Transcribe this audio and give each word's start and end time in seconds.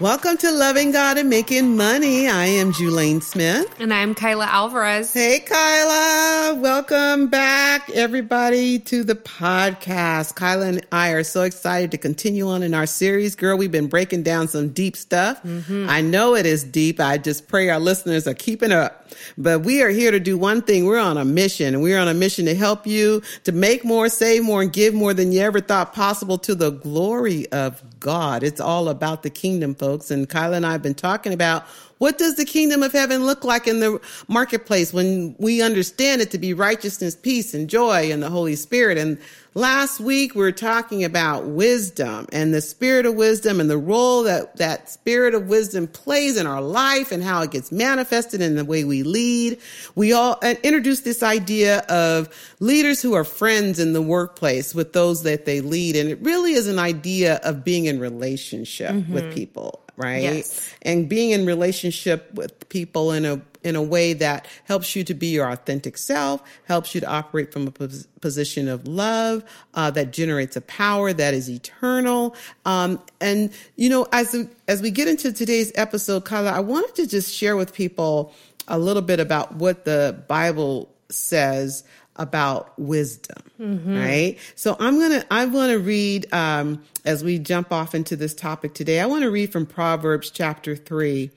Welcome 0.00 0.38
to 0.38 0.50
Loving 0.50 0.92
God 0.92 1.18
and 1.18 1.28
Making 1.28 1.76
Money. 1.76 2.26
I 2.26 2.46
am 2.46 2.72
Julaine 2.72 3.22
Smith. 3.22 3.70
And 3.78 3.92
I'm 3.92 4.14
Kaila 4.14 4.46
Alvarez. 4.46 5.12
Hey, 5.12 5.44
Kaila. 5.46 6.58
Welcome 6.58 7.28
back, 7.28 7.90
everybody, 7.90 8.78
to 8.78 9.04
the 9.04 9.14
podcast. 9.14 10.36
Kaila 10.36 10.68
and 10.68 10.86
I 10.90 11.10
are 11.10 11.22
so 11.22 11.42
excited 11.42 11.90
to 11.90 11.98
continue 11.98 12.48
on 12.48 12.62
in 12.62 12.72
our 12.72 12.86
series. 12.86 13.36
Girl, 13.36 13.58
we've 13.58 13.70
been 13.70 13.88
breaking 13.88 14.22
down 14.22 14.48
some 14.48 14.70
deep 14.70 14.96
stuff. 14.96 15.42
Mm-hmm. 15.42 15.90
I 15.90 16.00
know 16.00 16.34
it 16.34 16.46
is 16.46 16.64
deep. 16.64 16.98
I 16.98 17.18
just 17.18 17.46
pray 17.46 17.68
our 17.68 17.78
listeners 17.78 18.26
are 18.26 18.32
keeping 18.32 18.72
up. 18.72 18.99
But 19.36 19.60
we 19.60 19.82
are 19.82 19.88
here 19.88 20.10
to 20.10 20.20
do 20.20 20.36
one 20.36 20.62
thing. 20.62 20.86
We're 20.86 20.98
on 20.98 21.18
a 21.18 21.24
mission, 21.24 21.74
and 21.74 21.82
we're 21.82 21.98
on 21.98 22.08
a 22.08 22.14
mission 22.14 22.46
to 22.46 22.54
help 22.54 22.86
you 22.86 23.22
to 23.44 23.52
make 23.52 23.84
more, 23.84 24.08
save 24.08 24.42
more, 24.42 24.62
and 24.62 24.72
give 24.72 24.94
more 24.94 25.14
than 25.14 25.32
you 25.32 25.40
ever 25.40 25.60
thought 25.60 25.92
possible 25.92 26.38
to 26.38 26.54
the 26.54 26.70
glory 26.70 27.50
of 27.52 27.82
God. 28.00 28.42
It's 28.42 28.60
all 28.60 28.88
about 28.88 29.22
the 29.22 29.30
kingdom, 29.30 29.74
folks. 29.74 30.10
And 30.10 30.28
Kaila 30.28 30.56
and 30.56 30.66
I 30.66 30.72
have 30.72 30.82
been 30.82 30.94
talking 30.94 31.32
about 31.32 31.64
what 32.00 32.16
does 32.16 32.36
the 32.36 32.46
kingdom 32.46 32.82
of 32.82 32.92
heaven 32.92 33.26
look 33.26 33.44
like 33.44 33.68
in 33.68 33.80
the 33.80 34.00
marketplace 34.26 34.90
when 34.90 35.36
we 35.38 35.60
understand 35.60 36.22
it 36.22 36.30
to 36.30 36.38
be 36.38 36.54
righteousness, 36.54 37.14
peace, 37.14 37.52
and 37.52 37.68
joy 37.68 38.10
and 38.10 38.22
the 38.22 38.30
Holy 38.30 38.56
Spirit. 38.56 38.96
And 38.96 39.18
last 39.52 40.00
week 40.00 40.34
we 40.34 40.40
were 40.40 40.50
talking 40.50 41.04
about 41.04 41.44
wisdom 41.44 42.26
and 42.32 42.54
the 42.54 42.62
spirit 42.62 43.04
of 43.04 43.16
wisdom 43.16 43.60
and 43.60 43.68
the 43.68 43.76
role 43.76 44.22
that 44.22 44.56
that 44.56 44.88
spirit 44.88 45.34
of 45.34 45.50
wisdom 45.50 45.86
plays 45.86 46.38
in 46.38 46.46
our 46.46 46.62
life 46.62 47.12
and 47.12 47.22
how 47.22 47.42
it 47.42 47.50
gets 47.50 47.70
manifested 47.70 48.40
in 48.40 48.56
the 48.56 48.64
way 48.64 48.82
we 48.82 49.02
lead. 49.02 49.60
We 49.94 50.14
all 50.14 50.40
introduced 50.42 51.04
this 51.04 51.22
idea 51.22 51.80
of 51.80 52.30
leaders 52.60 53.02
who 53.02 53.12
are 53.12 53.24
friends 53.24 53.78
in 53.78 53.92
the 53.92 54.00
workplace 54.00 54.74
with 54.74 54.94
those 54.94 55.22
that 55.24 55.44
they 55.44 55.60
lead. 55.60 55.96
And 55.96 56.08
it 56.08 56.18
really 56.22 56.54
is 56.54 56.66
an 56.66 56.78
idea 56.78 57.40
of 57.44 57.62
being 57.62 57.84
in 57.84 58.00
relationship 58.00 58.92
mm-hmm. 58.92 59.12
with 59.12 59.34
people 59.34 59.84
right? 60.00 60.22
Yes. 60.22 60.74
And 60.82 61.08
being 61.08 61.30
in 61.30 61.46
relationship 61.46 62.32
with 62.34 62.68
people 62.68 63.12
in 63.12 63.24
a 63.24 63.40
in 63.62 63.76
a 63.76 63.82
way 63.82 64.14
that 64.14 64.46
helps 64.64 64.96
you 64.96 65.04
to 65.04 65.14
be 65.14 65.26
your 65.28 65.50
authentic 65.50 65.98
self, 65.98 66.42
helps 66.64 66.94
you 66.94 67.00
to 67.00 67.06
operate 67.06 67.52
from 67.52 67.66
a 67.66 67.70
pos- 67.70 68.06
position 68.20 68.68
of 68.68 68.86
love 68.86 69.44
uh, 69.74 69.90
that 69.90 70.12
generates 70.12 70.56
a 70.56 70.62
power 70.62 71.12
that 71.12 71.34
is 71.34 71.50
eternal. 71.50 72.34
Um, 72.64 73.02
and 73.20 73.52
you 73.76 73.88
know, 73.88 74.06
as 74.12 74.48
as 74.66 74.82
we 74.82 74.90
get 74.90 75.08
into 75.08 75.32
today's 75.32 75.72
episode, 75.74 76.24
Kaila, 76.24 76.52
I 76.52 76.60
wanted 76.60 76.94
to 76.96 77.06
just 77.06 77.34
share 77.34 77.56
with 77.56 77.74
people 77.74 78.32
a 78.68 78.78
little 78.78 79.02
bit 79.02 79.20
about 79.20 79.56
what 79.56 79.84
the 79.84 80.22
Bible 80.28 80.88
says 81.10 81.84
about 82.16 82.78
wisdom, 82.78 83.42
mm-hmm. 83.58 83.96
right? 83.96 84.38
So 84.54 84.76
I'm 84.78 84.98
gonna 85.00 85.24
I 85.30 85.46
want 85.46 85.70
to 85.72 85.78
read 85.78 86.32
um, 86.32 86.82
as 87.04 87.24
we 87.24 87.38
jump 87.38 87.72
off 87.72 87.94
into 87.94 88.16
this 88.16 88.34
topic 88.34 88.74
today. 88.74 89.00
I 89.00 89.06
want 89.06 89.22
to 89.22 89.30
read 89.30 89.52
from 89.52 89.66
Proverbs 89.66 90.30
chapter 90.30 90.76
three, 90.76 91.30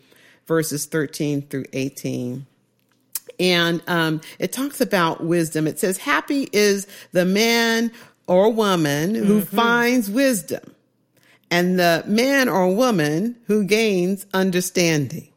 verses 0.46 0.86
thirteen 0.86 1.42
through 1.42 1.66
eighteen. 1.74 2.46
And 3.40 3.82
um, 3.88 4.22
it 4.38 4.52
talks 4.52 4.80
about 4.80 5.24
wisdom. 5.24 5.66
It 5.66 5.80
says, 5.80 5.98
Happy 5.98 6.50
is 6.54 6.86
the 7.14 7.26
man 7.26 7.92
or 8.28 8.52
woman 8.52 9.16
who 9.16 9.42
mm-hmm. 9.42 9.56
finds 9.56 10.10
wisdom, 10.10 10.76
and 11.50 11.80
the 11.80 12.04
man 12.06 12.48
or 12.48 12.74
woman 12.74 13.38
who 13.48 13.64
gains 13.64 14.26
understanding. 14.34 15.30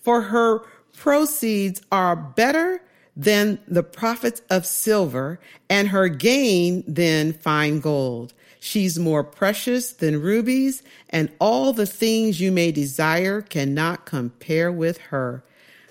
For 0.00 0.22
her 0.22 0.60
proceeds 0.96 1.82
are 1.92 2.16
better 2.16 2.80
than 3.16 3.58
the 3.68 3.82
profits 3.82 4.42
of 4.50 4.66
silver, 4.66 5.38
and 5.68 5.88
her 5.88 6.08
gain 6.08 6.82
than 6.86 7.32
fine 7.32 7.80
gold. 7.80 8.32
She's 8.58 8.98
more 8.98 9.22
precious 9.22 9.92
than 9.92 10.22
rubies, 10.22 10.82
and 11.10 11.30
all 11.38 11.72
the 11.72 11.86
things 11.86 12.40
you 12.40 12.50
may 12.50 12.72
desire 12.72 13.42
cannot 13.42 14.06
compare 14.06 14.72
with 14.72 14.98
her. 14.98 15.44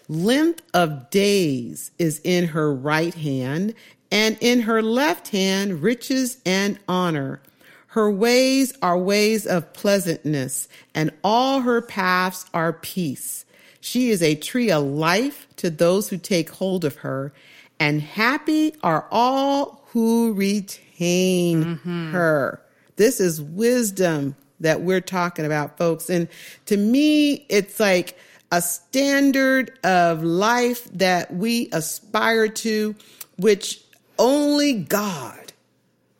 Length 0.09 0.63
of 0.73 1.09
days 1.09 1.91
is 1.99 2.19
in 2.23 2.47
her 2.47 2.73
right 2.73 3.13
hand, 3.13 3.73
and 4.11 4.37
in 4.41 4.61
her 4.61 4.81
left 4.81 5.29
hand 5.29 5.81
riches 5.81 6.37
and 6.45 6.77
honor. 6.87 7.41
Her 7.87 8.09
ways 8.11 8.73
are 8.81 8.97
ways 8.97 9.45
of 9.45 9.71
pleasantness, 9.73 10.67
and 10.95 11.11
all 11.23 11.61
her 11.61 11.79
paths 11.79 12.45
are 12.53 12.73
peace. 12.73 13.45
She 13.83 14.11
is 14.11 14.21
a 14.21 14.35
tree 14.35 14.71
of 14.71 14.85
life 14.85 15.45
to 15.57 15.69
those 15.69 16.07
who 16.07 16.17
take 16.17 16.49
hold 16.51 16.85
of 16.85 16.95
her, 16.99 17.33
and 17.81 18.01
happy 18.01 18.73
are 18.81 19.09
all 19.11 19.83
who 19.87 20.31
retain 20.31 21.65
mm-hmm. 21.65 22.11
her. 22.11 22.61
This 22.95 23.19
is 23.19 23.41
wisdom 23.41 24.37
that 24.61 24.79
we're 24.79 25.01
talking 25.01 25.43
about, 25.43 25.77
folks. 25.77 26.09
And 26.09 26.29
to 26.67 26.77
me, 26.77 27.45
it's 27.49 27.77
like 27.77 28.17
a 28.53 28.61
standard 28.61 29.77
of 29.83 30.23
life 30.23 30.85
that 30.93 31.33
we 31.33 31.67
aspire 31.73 32.47
to, 32.47 32.95
which 33.35 33.83
only 34.17 34.75
God 34.75 35.51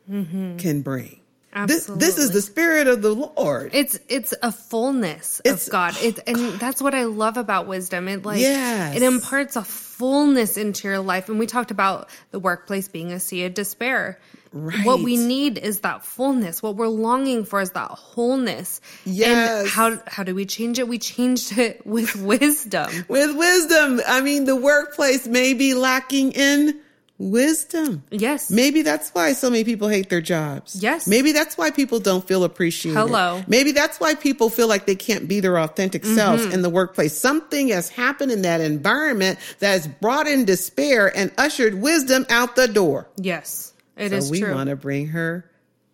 mm-hmm. 0.08 0.58
can 0.58 0.82
bring. 0.82 1.18
Absolutely. 1.54 2.04
This, 2.04 2.16
this 2.16 2.24
is 2.24 2.30
the 2.32 2.42
spirit 2.42 2.88
of 2.88 3.00
the 3.00 3.14
Lord. 3.14 3.70
It's 3.74 3.98
it's 4.08 4.34
a 4.42 4.50
fullness 4.50 5.40
it's, 5.44 5.66
of 5.66 5.72
God. 5.72 5.94
It, 6.04 6.18
and 6.26 6.58
that's 6.60 6.82
what 6.82 6.94
I 6.94 7.04
love 7.04 7.36
about 7.36 7.66
wisdom. 7.66 8.08
It 8.08 8.24
like 8.24 8.40
yes. 8.40 8.96
it 8.96 9.02
imparts 9.02 9.56
a 9.56 9.62
fullness 9.64 10.56
into 10.56 10.88
your 10.88 10.98
life. 10.98 11.28
And 11.28 11.38
we 11.38 11.46
talked 11.46 11.70
about 11.70 12.08
the 12.30 12.38
workplace 12.38 12.88
being 12.88 13.12
a 13.12 13.20
sea 13.20 13.44
of 13.44 13.54
despair. 13.54 14.18
Right. 14.52 14.84
What 14.84 15.00
we 15.00 15.16
need 15.16 15.58
is 15.58 15.80
that 15.80 16.04
fullness. 16.04 16.62
What 16.62 16.76
we're 16.76 16.88
longing 16.88 17.44
for 17.44 17.60
is 17.60 17.70
that 17.72 17.90
wholeness. 17.90 18.80
Yes. 19.04 19.60
And 19.60 19.68
how 19.68 20.02
how 20.06 20.22
do 20.22 20.34
we 20.34 20.46
change 20.46 20.78
it? 20.78 20.86
We 20.88 20.98
changed 20.98 21.56
it 21.58 21.86
with 21.86 22.16
wisdom. 22.22 22.90
with 23.08 23.36
wisdom. 23.36 24.00
I 24.06 24.20
mean, 24.20 24.44
the 24.44 24.56
workplace 24.56 25.26
may 25.26 25.54
be 25.54 25.74
lacking 25.74 26.32
in 26.32 26.80
wisdom. 27.18 28.02
Yes. 28.10 28.50
Maybe 28.50 28.82
that's 28.82 29.10
why 29.10 29.32
so 29.34 29.50
many 29.50 29.64
people 29.64 29.88
hate 29.88 30.10
their 30.10 30.20
jobs. 30.20 30.82
Yes. 30.82 31.06
Maybe 31.06 31.32
that's 31.32 31.56
why 31.56 31.70
people 31.70 32.00
don't 32.00 32.26
feel 32.26 32.44
appreciated. 32.44 32.98
Hello. 32.98 33.42
Maybe 33.46 33.72
that's 33.72 34.00
why 34.00 34.14
people 34.14 34.50
feel 34.50 34.68
like 34.68 34.86
they 34.86 34.96
can't 34.96 35.28
be 35.28 35.40
their 35.40 35.58
authentic 35.58 36.02
mm-hmm. 36.02 36.16
selves 36.16 36.44
in 36.44 36.62
the 36.62 36.70
workplace. 36.70 37.16
Something 37.16 37.68
has 37.68 37.88
happened 37.88 38.32
in 38.32 38.42
that 38.42 38.60
environment 38.60 39.38
that 39.60 39.70
has 39.70 39.86
brought 39.86 40.26
in 40.26 40.44
despair 40.44 41.16
and 41.16 41.30
ushered 41.38 41.74
wisdom 41.74 42.26
out 42.30 42.56
the 42.56 42.68
door. 42.68 43.08
Yes. 43.16 43.72
It 43.96 44.10
so 44.10 44.16
is 44.16 44.30
we 44.30 44.42
want 44.42 44.70
to 44.70 44.76
bring 44.76 45.08
her 45.08 45.48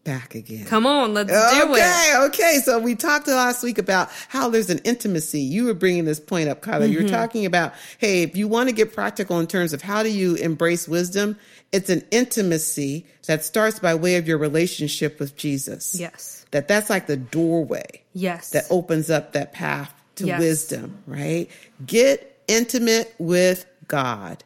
back 0.05 0.35
again. 0.35 0.67
Come 0.67 0.87
on, 0.87 1.15
let's 1.15 1.31
okay, 1.31 1.61
do 1.61 1.75
it. 1.75 1.79
Okay, 1.79 2.15
okay. 2.27 2.61
So 2.65 2.79
we 2.79 2.95
talked 2.95 3.29
last 3.29 3.63
week 3.63 3.79
about 3.79 4.09
how 4.29 4.49
there's 4.49 4.71
an 4.71 4.79
intimacy. 4.85 5.41
You 5.41 5.67
were 5.67 5.75
bringing 5.75 6.05
this 6.05 6.21
point 6.21 6.49
up, 6.49 6.63
Kaila. 6.63 6.83
Mm-hmm. 6.83 6.93
You 6.93 6.99
were 6.99 7.05
mm-hmm. 7.05 7.15
talking 7.15 7.47
about, 7.47 7.75
hey, 7.99 8.23
if 8.23 8.37
you 8.37 8.49
want 8.49 8.69
to 8.69 8.75
get 8.75 8.95
practical 8.95 9.39
in 9.41 9.47
terms 9.47 9.73
of 9.73 9.83
how 9.83 10.03
do 10.03 10.11
you 10.11 10.37
embrace 10.37 10.89
wisdom, 10.89 11.37
it's 11.73 11.91
an 11.91 12.03
intimacy 12.11 13.07
that 13.27 13.45
starts 13.45 13.79
by 13.79 13.95
way 13.95 14.17
of 14.17 14.27
your 14.27 14.39
relationship 14.39 15.21
with 15.21 15.37
Jesus. 15.37 15.99
Yes. 15.99 16.47
That 16.51 16.67
that's 16.67 16.91
like 16.91 17.07
the 17.07 17.17
doorway. 17.17 18.03
Yes. 18.13 18.51
That 18.51 18.65
opens 18.71 19.11
up 19.11 19.33
that 19.35 19.53
path 19.53 19.93
to 20.17 20.27
yes. 20.27 20.41
wisdom, 20.41 21.03
right? 21.07 21.49
Get 21.87 22.43
intimate 22.49 23.15
with 23.19 23.67
God. 23.87 24.43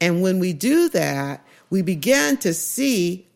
And 0.00 0.22
when 0.22 0.38
we 0.38 0.52
do 0.52 0.88
that, 0.90 1.44
we 1.70 1.82
begin 1.82 2.36
to 2.38 2.54
see 2.54 3.26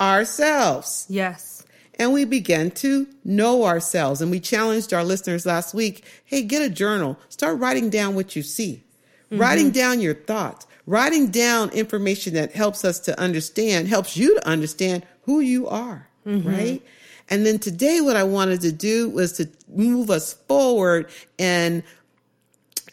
ourselves. 0.00 1.06
Yes. 1.08 1.64
And 1.98 2.12
we 2.12 2.24
begin 2.24 2.70
to 2.72 3.06
know 3.24 3.64
ourselves. 3.64 4.20
And 4.20 4.30
we 4.30 4.40
challenged 4.40 4.92
our 4.92 5.04
listeners 5.04 5.46
last 5.46 5.74
week 5.74 6.04
hey, 6.24 6.42
get 6.42 6.62
a 6.62 6.68
journal, 6.68 7.18
start 7.28 7.58
writing 7.58 7.90
down 7.90 8.14
what 8.14 8.34
you 8.34 8.42
see, 8.42 8.82
mm-hmm. 9.30 9.40
writing 9.40 9.70
down 9.70 10.00
your 10.00 10.14
thoughts, 10.14 10.66
writing 10.86 11.28
down 11.28 11.70
information 11.70 12.34
that 12.34 12.52
helps 12.52 12.84
us 12.84 12.98
to 13.00 13.18
understand, 13.18 13.88
helps 13.88 14.16
you 14.16 14.34
to 14.34 14.48
understand 14.48 15.06
who 15.22 15.40
you 15.40 15.68
are, 15.68 16.08
mm-hmm. 16.26 16.48
right? 16.48 16.82
And 17.30 17.46
then 17.46 17.58
today, 17.58 18.00
what 18.00 18.16
I 18.16 18.24
wanted 18.24 18.60
to 18.62 18.72
do 18.72 19.08
was 19.08 19.32
to 19.34 19.48
move 19.68 20.10
us 20.10 20.34
forward 20.46 21.08
and 21.38 21.82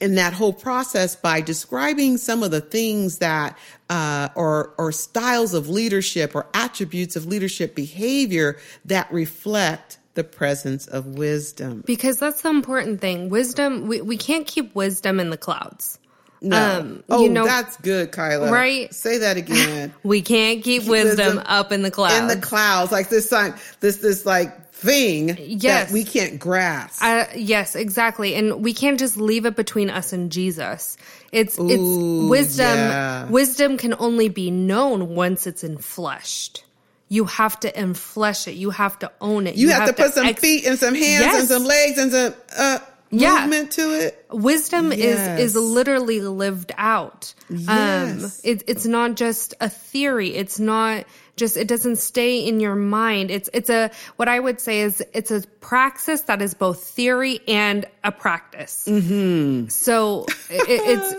in 0.01 0.15
that 0.15 0.33
whole 0.33 0.51
process 0.51 1.15
by 1.15 1.39
describing 1.39 2.17
some 2.17 2.41
of 2.43 2.51
the 2.51 2.59
things 2.59 3.19
that 3.19 3.57
uh, 3.89 4.29
or 4.35 4.73
or 4.77 4.91
styles 4.91 5.53
of 5.53 5.69
leadership 5.69 6.35
or 6.35 6.47
attributes 6.53 7.15
of 7.15 7.27
leadership 7.27 7.75
behavior 7.75 8.57
that 8.83 9.11
reflect 9.13 9.99
the 10.15 10.23
presence 10.23 10.87
of 10.87 11.05
wisdom. 11.05 11.83
Because 11.85 12.17
that's 12.17 12.41
the 12.41 12.49
important 12.49 12.99
thing. 12.99 13.29
Wisdom, 13.29 13.87
we, 13.87 14.01
we 14.01 14.17
can't 14.17 14.45
keep 14.45 14.75
wisdom 14.75 15.19
in 15.19 15.29
the 15.29 15.37
clouds. 15.37 15.99
No. 16.41 16.79
Um, 16.79 17.03
oh, 17.07 17.21
you 17.21 17.29
know, 17.29 17.45
that's 17.45 17.77
good, 17.77 18.11
Kaila. 18.11 18.49
Right? 18.49 18.91
Say 18.93 19.19
that 19.19 19.37
again. 19.37 19.93
we 20.03 20.21
can't 20.21 20.63
keep, 20.63 20.81
keep 20.81 20.89
wisdom, 20.89 21.35
wisdom, 21.35 21.43
up 21.45 21.71
in 21.71 21.83
the 21.83 21.91
clouds. 21.91 22.15
In 22.15 22.27
the 22.27 22.45
clouds, 22.45 22.91
like 22.91 23.09
this 23.09 23.29
sign, 23.29 23.53
this 23.79 23.97
this 23.97 24.25
like 24.25 24.60
thing 24.81 25.37
yes. 25.37 25.61
that 25.61 25.93
we 25.93 26.03
can't 26.03 26.39
grasp. 26.39 27.03
Uh, 27.03 27.25
yes, 27.35 27.75
exactly. 27.75 28.33
And 28.33 28.63
we 28.63 28.73
can't 28.73 28.97
just 28.97 29.15
leave 29.15 29.45
it 29.45 29.55
between 29.55 29.89
us 29.89 30.11
and 30.11 30.31
Jesus. 30.31 30.97
It's 31.31 31.59
Ooh, 31.59 31.69
it's 31.69 32.29
wisdom. 32.29 32.77
Yeah. 32.77 33.25
Wisdom 33.25 33.77
can 33.77 33.93
only 33.99 34.27
be 34.27 34.49
known 34.49 35.13
once 35.15 35.45
it's 35.45 35.63
enfleshed. 35.63 36.63
you 37.09 37.25
have 37.25 37.59
to 37.59 37.71
enflesh 37.73 38.47
it. 38.47 38.53
You 38.53 38.69
have 38.71 38.97
to 38.99 39.11
own 39.19 39.45
it. 39.45 39.55
You, 39.55 39.67
you 39.67 39.73
have, 39.73 39.83
have, 39.83 39.95
to 39.95 40.03
put 40.03 40.13
some 40.13 40.25
ex- 40.25 40.41
feet 40.41 40.65
and 40.65 40.79
some 40.79 40.95
hands 40.95 41.25
yes. 41.25 41.39
and 41.41 41.49
some 41.49 41.65
legs 41.65 41.97
and 41.97 42.11
some 42.11 42.33
uh, 42.57 42.79
movement 43.11 43.77
yeah. 43.77 43.83
to 43.83 43.93
it. 43.99 44.20
Wisdom 44.31 44.91
yes. 44.91 45.39
is 45.39 45.55
is 45.55 45.55
literally 45.55 46.21
lived 46.21 46.71
out. 46.77 47.33
Um, 47.49 47.57
yes. 47.57 48.23
Um, 48.23 48.51
it, 48.51 48.63
it's 48.67 48.85
not 48.85 49.15
just 49.15 49.53
a 49.59 49.69
theory. 49.69 50.33
It's 50.35 50.59
not 50.59 51.05
just 51.41 51.57
it 51.57 51.67
doesn't 51.67 51.95
stay 51.95 52.47
in 52.47 52.59
your 52.59 52.75
mind. 52.75 53.31
It's 53.31 53.49
it's 53.53 53.69
a 53.69 53.91
what 54.15 54.27
I 54.27 54.39
would 54.39 54.61
say 54.61 54.81
is 54.81 55.03
it's 55.13 55.31
a 55.31 55.41
praxis 55.59 56.21
that 56.23 56.41
is 56.41 56.53
both 56.53 56.83
theory 56.83 57.39
and 57.47 57.85
a 58.03 58.11
practice. 58.11 58.85
Mm-hmm. 58.87 59.67
So 59.69 60.25
it, 60.49 60.65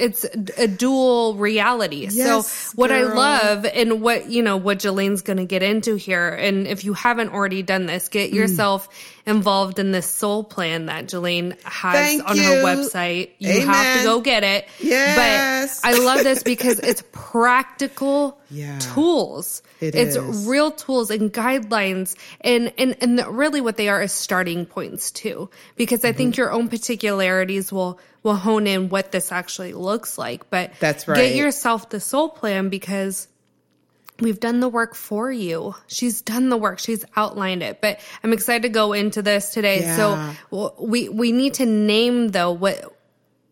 it's 0.00 0.24
it's 0.28 0.58
a 0.58 0.68
dual 0.68 1.34
reality. 1.34 2.08
Yes, 2.10 2.48
so 2.48 2.72
what 2.76 2.88
girl. 2.88 3.10
I 3.10 3.14
love 3.14 3.64
and 3.64 4.00
what 4.00 4.30
you 4.30 4.42
know 4.42 4.56
what 4.58 4.78
Julaine's 4.78 5.22
going 5.22 5.38
to 5.38 5.44
get 5.44 5.62
into 5.62 5.96
here, 5.96 6.28
and 6.28 6.66
if 6.66 6.84
you 6.84 6.92
haven't 6.92 7.30
already 7.30 7.62
done 7.62 7.86
this, 7.86 8.08
get 8.08 8.30
mm. 8.30 8.34
yourself 8.34 8.88
involved 9.26 9.78
in 9.78 9.92
this 9.92 10.08
soul 10.08 10.44
plan 10.44 10.86
that 10.86 11.06
Julaine 11.06 11.60
has 11.62 11.94
Thank 11.94 12.28
on 12.28 12.36
you. 12.36 12.42
her 12.42 12.64
website. 12.64 13.01
You 13.10 13.28
Amen. 13.50 13.66
have 13.66 13.98
to 13.98 14.04
go 14.04 14.20
get 14.20 14.44
it. 14.44 14.68
Yes. 14.80 15.80
But 15.80 15.88
I 15.88 15.98
love 15.98 16.22
this 16.22 16.42
because 16.52 16.78
it's 16.78 17.02
practical 17.12 18.40
yeah, 18.50 18.78
tools. 18.78 19.62
It 19.80 19.94
it's 19.94 20.16
is. 20.16 20.46
real 20.46 20.70
tools 20.70 21.10
and 21.10 21.32
guidelines 21.32 22.16
and, 22.40 22.72
and, 22.78 22.96
and 23.00 23.36
really 23.36 23.60
what 23.60 23.76
they 23.76 23.88
are 23.88 24.02
is 24.02 24.12
starting 24.12 24.66
points 24.66 25.10
too. 25.10 25.50
Because 25.76 26.04
I 26.04 26.10
mm-hmm. 26.10 26.18
think 26.18 26.36
your 26.36 26.52
own 26.52 26.68
particularities 26.68 27.72
will, 27.72 27.98
will 28.22 28.36
hone 28.36 28.66
in 28.66 28.88
what 28.88 29.12
this 29.12 29.32
actually 29.32 29.72
looks 29.72 30.18
like. 30.18 30.50
But 30.50 30.72
that's 30.80 31.08
right. 31.08 31.16
Get 31.16 31.36
yourself 31.36 31.90
the 31.90 32.00
soul 32.00 32.28
plan 32.28 32.68
because 32.68 33.28
We've 34.22 34.38
done 34.38 34.60
the 34.60 34.68
work 34.68 34.94
for 34.94 35.32
you. 35.32 35.74
She's 35.88 36.22
done 36.22 36.48
the 36.48 36.56
work. 36.56 36.78
She's 36.78 37.04
outlined 37.16 37.62
it. 37.62 37.80
But 37.80 37.98
I'm 38.22 38.32
excited 38.32 38.62
to 38.62 38.68
go 38.68 38.92
into 38.92 39.20
this 39.20 39.50
today. 39.50 39.80
Yeah. 39.80 40.34
So 40.50 40.74
we 40.78 41.08
we 41.08 41.32
need 41.32 41.54
to 41.54 41.66
name 41.66 42.28
though 42.28 42.52
what 42.52 42.91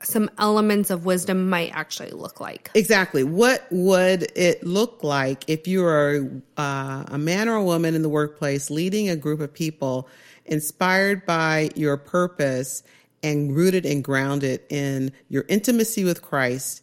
some 0.03 0.31
elements 0.39 0.91
of 0.91 1.05
wisdom 1.05 1.49
might 1.51 1.71
actually 1.75 2.11
look 2.11 2.41
like. 2.41 2.71
Exactly. 2.75 3.23
What 3.23 3.67
would 3.71 4.33
it 4.35 4.65
look 4.65 5.05
like 5.05 5.45
if 5.49 5.69
you 5.69 5.85
are 5.85 6.31
uh, 6.57 7.05
a 7.09 7.19
man 7.19 7.49
or 7.49 7.57
a 7.57 7.65
woman 7.65 7.95
in 7.95 8.03
the 8.03 8.09
workplace 8.09 8.71
leading 8.71 9.09
a 9.09 9.17
group 9.17 9.41
of 9.41 9.53
people 9.53 10.09
inspired 10.47 11.27
by 11.27 11.71
your 11.75 11.97
purpose 11.97 12.83
and 13.23 13.55
rooted 13.55 13.85
and 13.85 14.03
grounded 14.03 14.63
in 14.71 15.13
your 15.29 15.45
intimacy 15.49 16.05
with 16.05 16.23
Christ 16.23 16.83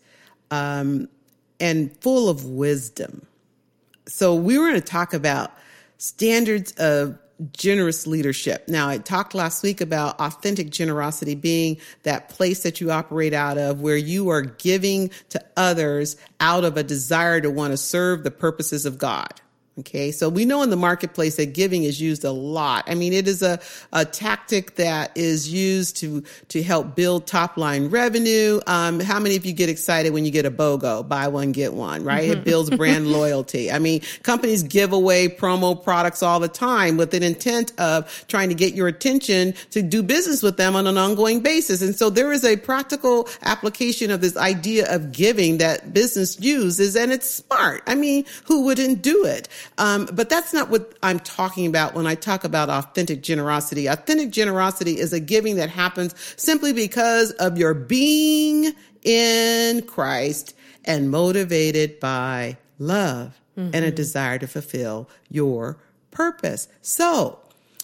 um, 0.52 1.10
and 1.60 1.96
full 2.02 2.30
of 2.30 2.46
wisdom? 2.46 3.26
So 4.08 4.36
we 4.36 4.58
were 4.60 4.70
going 4.70 4.82
to 4.82 4.88
talk 4.88 5.14
about 5.14 5.52
standards 5.98 6.72
of 6.74 7.18
generous 7.54 8.08
leadership. 8.08 8.68
Now, 8.68 8.90
I 8.90 8.98
talked 8.98 9.36
last 9.36 9.64
week 9.64 9.82
about 9.82 10.20
authentic 10.20 10.70
generosity 10.70 11.36
being 11.36 11.78
that 12.04 12.30
place 12.30 12.64
that 12.64 12.82
you 12.82 12.92
operate 12.92 13.34
out 13.34 13.58
of 13.58 13.82
where 13.82 13.98
you 13.98 14.30
are 14.30 14.42
giving 14.42 15.12
to 15.30 15.44
others 15.56 16.18
out 16.40 16.64
of 16.64 16.78
a 16.78 16.84
desire 16.84 17.42
to 17.42 17.50
want 17.50 17.72
to 17.72 17.78
serve 17.78 18.24
the 18.24 18.32
purposes 18.32 18.86
of 18.86 18.98
God. 18.98 19.42
Okay. 19.80 20.12
So 20.12 20.28
we 20.28 20.44
know 20.44 20.64
in 20.64 20.72
the 20.72 20.76
marketplace 20.76 21.36
that 21.36 21.54
giving 21.54 21.84
is 21.84 22.02
used 22.02 22.24
a 22.24 22.32
lot. 22.32 22.86
I 22.88 22.96
mean, 22.96 23.14
it 23.14 23.28
is 23.28 23.44
a, 23.44 23.60
a 23.94 24.06
tactic 24.06 24.76
that 24.76 25.16
is 25.16 25.54
used 25.54 25.98
to, 25.98 26.24
to 26.48 26.64
help 26.64 26.96
build 26.96 27.28
top 27.28 27.58
line 27.58 27.90
revenue. 27.90 28.60
Um, 28.66 29.00
how 29.00 29.20
many 29.20 29.36
of 29.36 29.46
you 29.46 29.54
get 29.54 29.70
excited 29.70 30.14
when 30.14 30.26
you 30.26 30.32
get 30.32 30.48
a 30.48 30.52
BOGO, 30.52 31.08
buy 31.08 31.28
one, 31.28 31.52
get 31.52 31.76
one, 31.76 32.04
right? 32.04 32.24
Mm-hmm. 32.24 32.40
It 32.40 32.44
builds 32.46 32.72
brand 32.72 33.12
loyalty. 33.12 33.72
I 33.72 33.78
mean, 33.78 34.02
companies 34.24 34.64
give 34.64 34.94
away 34.94 35.28
promo 35.28 35.82
products 35.82 36.24
all 36.24 36.40
the 36.40 36.48
time 36.48 36.98
with 36.98 37.14
an 37.14 37.22
intent 37.22 37.72
of 37.80 38.26
trying 38.28 38.50
to 38.50 38.56
get 38.56 38.74
your 38.74 38.88
attention 38.88 39.54
to 39.72 39.84
do 39.84 40.02
business 40.02 40.42
with 40.42 40.58
them 40.58 40.76
on 40.76 40.88
an 40.88 40.98
ongoing 40.98 41.42
basis. 41.42 41.84
And 41.84 41.96
so 41.96 42.10
there 42.10 42.32
is 42.32 42.44
a 42.44 42.58
practical 42.58 43.30
application 43.44 44.10
of 44.10 44.22
this 44.22 44.38
idea 44.38 44.92
of 44.94 45.12
giving 45.12 45.60
that 45.60 45.94
business 45.94 46.40
uses 46.40 46.96
and 46.96 47.12
it's 47.12 47.30
smart. 47.30 47.84
I 47.86 47.94
mean, 47.94 48.26
who 48.46 48.64
wouldn't 48.64 49.04
do 49.04 49.24
it? 49.26 49.48
Um, 49.78 50.08
but 50.12 50.30
that's 50.30 50.54
not 50.54 50.70
what 50.70 50.98
I'm 51.04 51.20
talking 51.20 51.68
about 51.68 51.94
when 51.94 52.08
I 52.08 52.16
talk 52.16 52.44
about 52.44 52.70
authentic 52.70 53.22
generosity. 53.22 53.88
Authentic 53.88 54.32
generosity 54.32 55.00
is 55.00 55.14
a 55.14 55.20
giving 55.20 55.56
that 55.58 55.70
happens 55.70 56.16
simply 56.36 56.74
because 56.74 57.32
of 57.34 57.58
your 57.58 57.74
being 57.74 58.74
in 59.04 59.82
Christ 59.84 60.56
and 60.86 61.12
motivated 61.12 62.00
by 62.00 62.58
love 62.80 63.40
mm-hmm. 63.58 63.72
and 63.74 63.86
a 63.86 63.92
desire 63.92 64.40
to 64.40 64.48
fulfill 64.48 65.10
your 65.30 65.78
purpose. 66.12 66.68
So, 66.82 67.40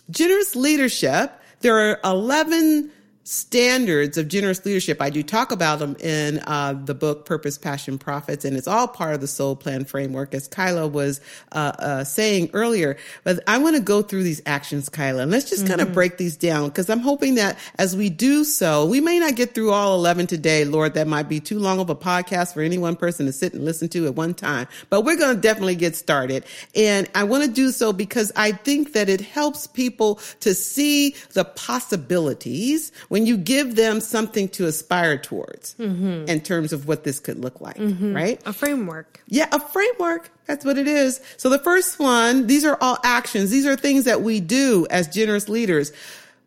generous 0.10 0.56
leadership, 0.56 1.32
there 1.60 1.78
are 1.78 2.00
11 2.04 2.92
standards 3.24 4.18
of 4.18 4.28
generous 4.28 4.66
leadership. 4.66 5.02
I 5.02 5.10
do 5.10 5.24
talk 5.24 5.52
about 5.52 5.80
them 5.80 5.96
in 6.00 6.40
uh, 6.40 6.74
the 6.74 6.94
book 6.94 7.26
Purpose, 7.26 7.58
Passion, 7.58 7.98
Profits, 7.98 8.44
and 8.44 8.58
it's 8.58 8.68
all 8.68 8.88
part 8.88 9.14
of 9.16 9.22
the 9.22 9.28
Soul 9.28 9.56
Plan 9.56 9.86
framework, 9.86 10.34
as 10.34 10.50
Kaila 10.50 10.92
was 10.92 11.22
uh, 11.52 11.72
uh, 11.80 12.04
saying 12.04 12.50
earlier. 12.54 12.98
But 13.24 13.42
I 13.48 13.58
want 13.60 13.76
to 13.76 13.82
go 13.82 14.02
through 14.02 14.24
these 14.24 14.42
actions, 14.46 14.90
Kaila, 14.90 15.24
and 15.24 15.32
let's 15.32 15.50
just 15.50 15.64
mm-hmm. 15.64 15.76
kind 15.76 15.82
of 15.82 15.94
break 15.94 16.18
these 16.18 16.36
down 16.36 16.70
because 16.70 16.90
I'm 16.90 17.00
hoping 17.00 17.36
that 17.36 17.58
as 17.80 17.96
we 17.96 18.10
do 18.10 18.44
so, 18.44 18.86
we 18.86 19.00
may 19.00 19.20
not 19.20 19.36
get 19.36 19.56
through 19.56 19.72
all 19.72 19.96
11 19.96 20.28
today, 20.28 20.66
Lord. 20.66 20.94
That 20.96 21.08
might 21.08 21.30
be 21.30 21.40
too 21.40 21.60
long 21.60 21.80
of 21.80 21.90
a 21.90 21.96
podcast 21.96 22.54
for 22.54 22.62
any 22.62 22.78
one 22.78 22.96
person 22.96 23.26
to 23.26 23.32
sit 23.32 23.54
and 23.54 23.64
listen 23.64 23.88
to 23.90 24.06
at 24.06 24.16
one 24.16 24.34
time. 24.34 24.68
But 24.90 25.02
we're 25.02 25.18
going 25.18 25.36
to 25.36 25.42
definitely 25.42 25.76
get 25.76 25.96
started. 25.96 26.46
And 26.76 27.10
I 27.16 27.24
want 27.24 27.44
to 27.46 27.50
do 27.50 27.72
so 27.72 27.94
because 27.94 28.32
I 28.36 28.52
think 28.52 28.94
that 28.94 29.08
it 29.08 29.22
helps 29.22 29.68
people 29.68 30.20
to 30.42 30.54
see 30.54 31.16
the 31.34 31.46
possibilities 31.46 32.92
when 33.14 33.28
you 33.28 33.38
give 33.38 33.76
them 33.76 34.02
something 34.02 34.50
to 34.50 34.66
aspire 34.66 35.20
towards 35.20 35.76
mm-hmm. 35.76 36.28
in 36.28 36.42
terms 36.42 36.74
of 36.74 36.88
what 36.88 37.04
this 37.04 37.20
could 37.20 37.38
look 37.38 37.62
like, 37.62 37.78
mm-hmm. 37.78 38.12
right? 38.12 38.42
A 38.48 38.52
framework. 38.52 39.22
Yeah, 39.28 39.48
a 39.52 39.60
framework. 39.60 40.32
That's 40.48 40.66
what 40.66 40.80
it 40.80 40.88
is. 40.88 41.22
So 41.38 41.52
the 41.52 41.60
first 41.60 42.00
one, 42.00 42.48
these 42.48 42.66
are 42.66 42.76
all 42.82 42.98
actions. 43.04 43.52
These 43.52 43.68
are 43.68 43.76
things 43.76 44.06
that 44.06 44.24
we 44.24 44.40
do 44.40 44.88
as 44.90 45.08
generous 45.10 45.48
leaders. 45.48 45.92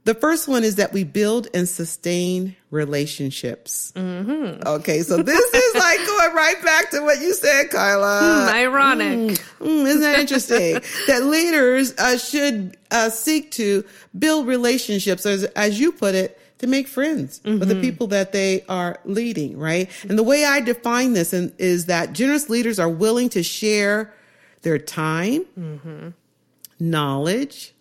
The 0.02 0.14
first 0.14 0.48
one 0.48 0.64
is 0.64 0.74
that 0.74 0.92
we 0.92 1.04
build 1.04 1.46
and 1.54 1.68
sustain 1.68 2.56
relationships. 2.72 3.92
Mm-hmm. 3.94 4.66
Okay, 4.66 5.02
so 5.02 5.22
this 5.22 5.54
is 5.54 5.74
like 5.80 5.98
going 5.98 6.34
right 6.34 6.64
back 6.64 6.90
to 6.90 7.00
what 7.02 7.20
you 7.20 7.32
said, 7.32 7.70
Kaila. 7.70 8.48
Mm, 8.48 8.48
ironic. 8.48 9.18
Mm, 9.18 9.38
mm, 9.60 9.86
isn't 9.86 10.00
that 10.00 10.18
interesting? 10.18 10.80
that 11.06 11.22
leaders 11.22 11.94
uh, 11.96 12.18
should 12.18 12.76
uh, 12.90 13.08
seek 13.10 13.52
to 13.52 13.84
build 14.18 14.48
relationships, 14.48 15.26
as, 15.26 15.44
as 15.44 15.78
you 15.78 15.92
put 15.92 16.16
it, 16.16 16.40
to 16.58 16.66
make 16.66 16.88
friends 16.88 17.40
mm-hmm. 17.40 17.58
with 17.58 17.68
the 17.68 17.74
mm-hmm. 17.74 17.82
people 17.82 18.06
that 18.08 18.32
they 18.32 18.64
are 18.68 18.98
leading, 19.04 19.58
right? 19.58 19.90
And 20.08 20.18
the 20.18 20.22
way 20.22 20.44
I 20.44 20.60
define 20.60 21.12
this 21.12 21.32
is 21.32 21.86
that 21.86 22.12
generous 22.12 22.48
leaders 22.48 22.78
are 22.78 22.88
willing 22.88 23.28
to 23.30 23.42
share 23.42 24.14
their 24.62 24.78
time, 24.78 25.44
mm-hmm. 25.58 26.08
knowledge, 26.80 27.74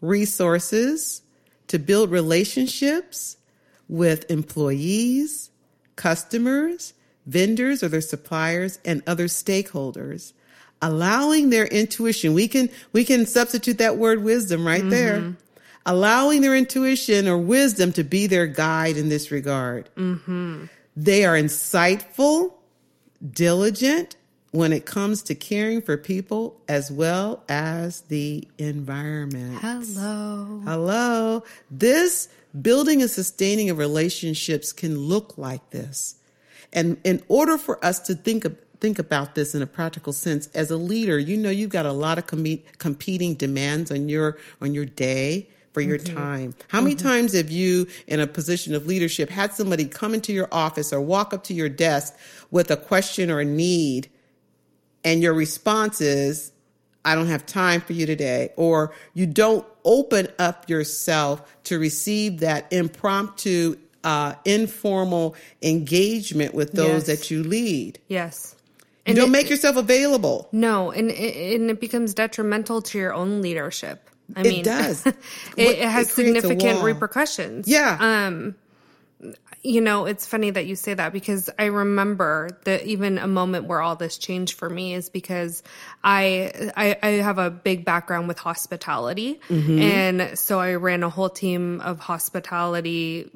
resources 0.00 1.22
to 1.68 1.78
build 1.78 2.10
relationships 2.10 3.36
with 3.88 4.30
employees, 4.30 5.50
customers, 5.96 6.94
vendors 7.26 7.82
or 7.82 7.88
their 7.88 8.00
suppliers 8.00 8.78
and 8.84 9.02
other 9.06 9.26
stakeholders 9.26 10.32
allowing 10.82 11.50
their 11.50 11.66
intuition 11.66 12.34
we 12.34 12.46
can 12.46 12.68
we 12.92 13.04
can 13.04 13.26
substitute 13.26 13.78
that 13.78 13.96
word 13.96 14.22
wisdom 14.22 14.66
right 14.66 14.82
mm-hmm. 14.82 14.90
there 14.90 15.34
allowing 15.86 16.42
their 16.42 16.54
intuition 16.54 17.28
or 17.28 17.38
wisdom 17.38 17.92
to 17.92 18.04
be 18.04 18.26
their 18.26 18.46
guide 18.46 18.96
in 18.96 19.08
this 19.08 19.30
regard. 19.30 19.88
Mm-hmm. 19.96 20.64
They 20.96 21.24
are 21.24 21.34
insightful, 21.34 22.52
diligent 23.30 24.16
when 24.50 24.72
it 24.72 24.84
comes 24.84 25.22
to 25.22 25.34
caring 25.34 25.80
for 25.80 25.96
people 25.96 26.60
as 26.68 26.90
well 26.90 27.42
as 27.48 28.02
the 28.02 28.46
environment. 28.58 29.58
Hello. 29.60 30.60
Hello. 30.64 31.44
This 31.70 32.28
building 32.60 33.00
and 33.02 33.10
sustaining 33.10 33.70
of 33.70 33.78
relationships 33.78 34.72
can 34.72 34.98
look 34.98 35.38
like 35.38 35.70
this. 35.70 36.16
And 36.72 36.98
in 37.04 37.22
order 37.28 37.58
for 37.58 37.82
us 37.84 38.00
to 38.00 38.14
think 38.14 38.44
of, 38.44 38.56
think 38.80 38.98
about 38.98 39.34
this 39.34 39.54
in 39.54 39.62
a 39.62 39.66
practical 39.66 40.12
sense 40.12 40.48
as 40.48 40.70
a 40.70 40.76
leader 40.76 41.18
you 41.18 41.34
know 41.34 41.48
you've 41.48 41.70
got 41.70 41.86
a 41.86 41.92
lot 41.92 42.18
of 42.18 42.26
com- 42.26 42.58
competing 42.76 43.32
demands 43.34 43.90
on 43.90 44.06
your 44.06 44.36
on 44.60 44.74
your 44.74 44.84
day 44.84 45.48
for 45.76 45.82
your 45.82 45.98
mm-hmm. 45.98 46.16
time. 46.16 46.54
How 46.68 46.80
many 46.80 46.94
mm-hmm. 46.94 47.06
times 47.06 47.34
have 47.34 47.50
you, 47.50 47.86
in 48.06 48.18
a 48.18 48.26
position 48.26 48.74
of 48.74 48.86
leadership, 48.86 49.28
had 49.28 49.52
somebody 49.52 49.84
come 49.84 50.14
into 50.14 50.32
your 50.32 50.48
office 50.50 50.90
or 50.90 51.02
walk 51.02 51.34
up 51.34 51.44
to 51.44 51.52
your 51.52 51.68
desk 51.68 52.16
with 52.50 52.70
a 52.70 52.78
question 52.78 53.30
or 53.30 53.40
a 53.40 53.44
need, 53.44 54.08
and 55.04 55.22
your 55.22 55.34
response 55.34 56.00
is, 56.00 56.50
I 57.04 57.14
don't 57.14 57.26
have 57.26 57.44
time 57.44 57.82
for 57.82 57.92
you 57.92 58.06
today, 58.06 58.54
or 58.56 58.94
you 59.12 59.26
don't 59.26 59.66
open 59.84 60.28
up 60.38 60.70
yourself 60.70 61.42
to 61.64 61.78
receive 61.78 62.40
that 62.40 62.72
impromptu, 62.72 63.76
uh, 64.02 64.32
informal 64.46 65.36
engagement 65.60 66.54
with 66.54 66.72
those 66.72 67.06
yes. 67.06 67.18
that 67.18 67.30
you 67.30 67.42
lead? 67.42 67.98
Yes. 68.08 68.56
And 69.04 69.18
you 69.18 69.20
don't 69.24 69.28
it, 69.28 69.32
make 69.32 69.50
yourself 69.50 69.76
available. 69.76 70.48
No, 70.52 70.90
and, 70.90 71.10
and 71.10 71.70
it 71.70 71.80
becomes 71.82 72.14
detrimental 72.14 72.80
to 72.80 72.96
your 72.96 73.12
own 73.12 73.42
leadership. 73.42 74.08
I 74.34 74.40
it 74.40 74.44
mean, 74.44 74.64
does. 74.64 75.06
it, 75.06 75.16
it, 75.56 75.78
has 75.88 76.10
significant 76.10 76.82
repercussions. 76.82 77.68
Yeah. 77.68 77.96
Um, 78.00 78.54
you 79.62 79.80
know, 79.80 80.06
it's 80.06 80.26
funny 80.26 80.50
that 80.50 80.66
you 80.66 80.76
say 80.76 80.94
that 80.94 81.12
because 81.12 81.50
I 81.58 81.66
remember 81.66 82.50
that 82.64 82.84
even 82.84 83.18
a 83.18 83.26
moment 83.26 83.66
where 83.66 83.80
all 83.80 83.96
this 83.96 84.16
changed 84.16 84.56
for 84.58 84.70
me 84.70 84.94
is 84.94 85.08
because 85.08 85.62
I 86.04 86.70
I, 86.76 86.96
I 87.02 87.08
have 87.22 87.38
a 87.38 87.50
big 87.50 87.84
background 87.84 88.28
with 88.28 88.38
hospitality, 88.38 89.40
mm-hmm. 89.48 89.78
and 89.80 90.38
so 90.38 90.60
I 90.60 90.74
ran 90.74 91.02
a 91.02 91.10
whole 91.10 91.30
team 91.30 91.80
of 91.80 91.98
hospitality 91.98 93.30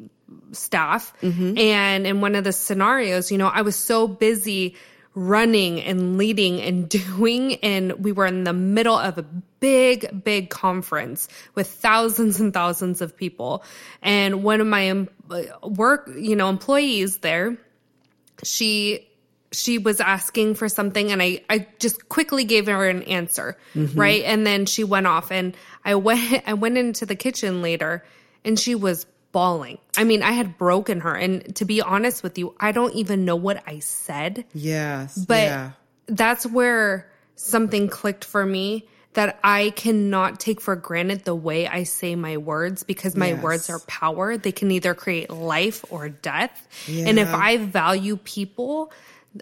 staff. 0.53 1.13
Mm-hmm. 1.23 1.59
And 1.59 2.07
in 2.07 2.21
one 2.21 2.37
of 2.37 2.45
the 2.45 2.53
scenarios, 2.53 3.33
you 3.33 3.39
know, 3.39 3.49
I 3.49 3.63
was 3.63 3.75
so 3.75 4.07
busy 4.07 4.77
running 5.15 5.81
and 5.81 6.17
leading 6.17 6.61
and 6.61 6.89
doing. 6.89 7.57
And 7.57 8.05
we 8.05 8.13
were 8.13 8.27
in 8.27 8.45
the 8.45 8.53
middle 8.53 8.97
of 8.97 9.19
a 9.19 9.23
big, 9.23 10.25
big 10.25 10.51
conference 10.51 11.29
with 11.55 11.69
thousands 11.69 12.41
and 12.41 12.53
thousands 12.53 13.01
of 13.01 13.17
people. 13.17 13.63
And 14.03 14.43
one 14.43 14.61
of 14.61 14.67
my 14.67 15.07
work, 15.63 16.11
you 16.17 16.37
know, 16.37 16.49
employees 16.49 17.19
there, 17.19 17.57
she 18.43 19.07
she 19.53 19.79
was 19.79 20.01
asking 20.01 20.55
for 20.55 20.69
something 20.69 21.11
and 21.11 21.21
I, 21.21 21.43
I 21.51 21.67
just 21.81 22.09
quickly 22.09 22.45
gave 22.45 22.67
her 22.67 22.89
an 22.89 23.03
answer. 23.03 23.59
Mm-hmm. 23.75 23.99
Right. 23.99 24.23
And 24.23 24.47
then 24.47 24.65
she 24.65 24.85
went 24.85 25.09
off 25.09 25.33
and 25.33 25.57
I 25.85 25.97
went 25.97 26.45
I 26.47 26.55
went 26.55 26.79
into 26.79 27.07
the 27.07 27.17
kitchen 27.17 27.63
later 27.63 28.05
and 28.45 28.59
she 28.59 28.75
was 28.75 29.07
bawling. 29.33 29.79
I 29.97 30.05
mean, 30.05 30.23
I 30.23 30.33
had 30.33 30.59
broken 30.59 31.01
her. 31.01 31.15
And 31.15 31.55
to 31.57 31.65
be 31.65 31.81
honest 31.83 32.23
with 32.23 32.39
you, 32.39 32.55
I 32.59 32.73
don't 32.73 32.95
even 32.95 33.25
know 33.25 33.37
what 33.37 33.63
I 33.67 33.79
said. 33.81 34.45
Yes. 34.53 35.17
But 35.17 35.43
yeah. 35.43 35.71
that's 36.07 36.47
where 36.47 37.11
something 37.37 37.89
clicked 37.89 38.25
for 38.25 38.45
me 38.45 38.89
that 39.15 39.41
I 39.43 39.71
cannot 39.71 40.39
take 40.39 40.61
for 40.61 40.77
granted 40.77 41.25
the 41.25 41.35
way 41.35 41.67
I 41.67 41.83
say 41.83 42.15
my 42.15 42.37
words 42.37 42.85
because 42.85 43.17
my 43.17 43.31
yes. 43.31 43.43
words 43.43 43.71
are 43.71 43.81
power. 43.81 44.37
They 44.37 44.53
can 44.53 44.71
either 44.71 44.95
create 44.95 45.31
life 45.31 45.85
or 45.91 46.09
death. 46.09 46.69
Yeah. 46.87 47.09
And 47.09 47.19
if 47.19 47.33
I 47.35 47.57
value 47.57 48.17
people, 48.17 48.93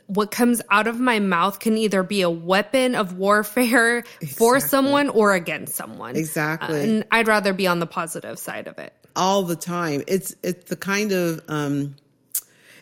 what 0.07 0.30
comes 0.30 0.62
out 0.71 0.87
of 0.87 0.99
my 0.99 1.18
mouth 1.18 1.59
can 1.61 1.76
either 1.76 2.02
be 2.02 2.23
a 2.23 2.30
weapon 2.30 2.95
of 2.95 3.18
warfare 3.18 3.99
exactly. 3.99 4.28
for 4.28 4.61
someone 4.61 5.11
or 5.11 5.35
against 5.35 5.75
someone. 5.75 6.16
Exactly. 6.16 6.80
Uh, 6.80 6.83
and 6.83 7.04
I'd 7.11 7.28
rather 7.28 7.52
be 7.52 7.66
on 7.66 7.78
the 7.78 7.87
positive 7.87 8.38
side 8.38 8.68
of 8.68 8.78
it 8.78 8.95
all 9.19 9.43
the 9.43 9.57
time. 9.57 10.03
It's 10.07 10.35
it's 10.43 10.71
the 10.71 10.77
kind 10.77 11.13
of 11.13 11.43
um, 11.49 11.97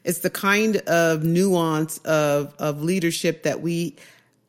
it's 0.04 0.20
the 0.20 0.30
kind 0.30 0.76
of 0.76 1.24
nuance 1.24 1.98
of 1.98 2.54
of 2.58 2.82
leadership 2.82 3.42
that 3.42 3.60
we 3.60 3.96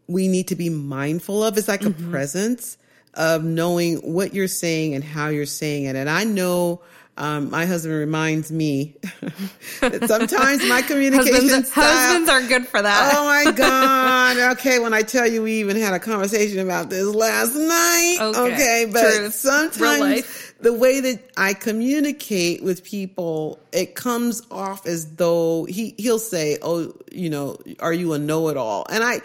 we 0.08 0.28
need 0.28 0.50
to 0.50 0.56
be 0.56 0.70
mindful 0.70 1.44
of. 1.44 1.58
It's 1.58 1.68
like 1.68 1.82
mm-hmm. 1.82 2.08
a 2.08 2.12
presence 2.12 2.78
of 3.16 3.44
knowing 3.44 3.98
what 3.98 4.34
you're 4.34 4.48
saying 4.48 4.94
and 4.94 5.04
how 5.04 5.30
you're 5.30 5.48
saying 5.48 5.86
it. 5.86 5.96
And 5.96 6.10
I 6.10 6.24
know 6.24 6.82
um, 7.18 7.50
my 7.50 7.66
husband 7.66 7.96
reminds 7.96 8.52
me 8.52 8.96
that 9.82 10.08
sometimes 10.08 10.68
my 10.68 10.82
communication 10.82 11.34
husbands, 11.34 11.72
style, 11.72 11.84
husbands 11.86 12.30
are 12.30 12.42
good 12.48 12.68
for 12.68 12.82
that. 12.82 13.14
Oh 13.16 13.26
my 13.26 13.52
god! 13.56 14.38
Okay, 14.58 14.80
when 14.80 14.94
I 14.94 15.02
tell 15.02 15.28
you, 15.28 15.44
we 15.44 15.60
even 15.60 15.78
had 15.78 15.94
a 15.94 16.00
conversation 16.00 16.60
about 16.60 16.90
this 16.90 17.06
last 17.08 17.56
night. 17.56 18.18
Okay, 18.22 18.54
okay 18.54 18.90
but 18.92 19.02
Truth. 19.02 19.34
sometimes 19.34 20.54
the 20.60 20.74
way 20.74 21.00
that 21.00 21.20
I 21.36 21.54
communicate 21.54 22.64
with 22.64 22.84
people, 22.84 23.60
it 23.72 23.96
comes 23.96 24.42
off 24.52 24.86
as 24.86 25.16
though 25.16 25.66
he 25.66 25.96
he'll 25.98 26.20
say, 26.20 26.58
"Oh, 26.62 26.94
you 27.12 27.30
know, 27.30 27.58
are 27.80 27.94
you 27.94 28.14
a 28.14 28.20
know-it-all?" 28.20 28.86
And 28.90 29.04
I 29.04 29.22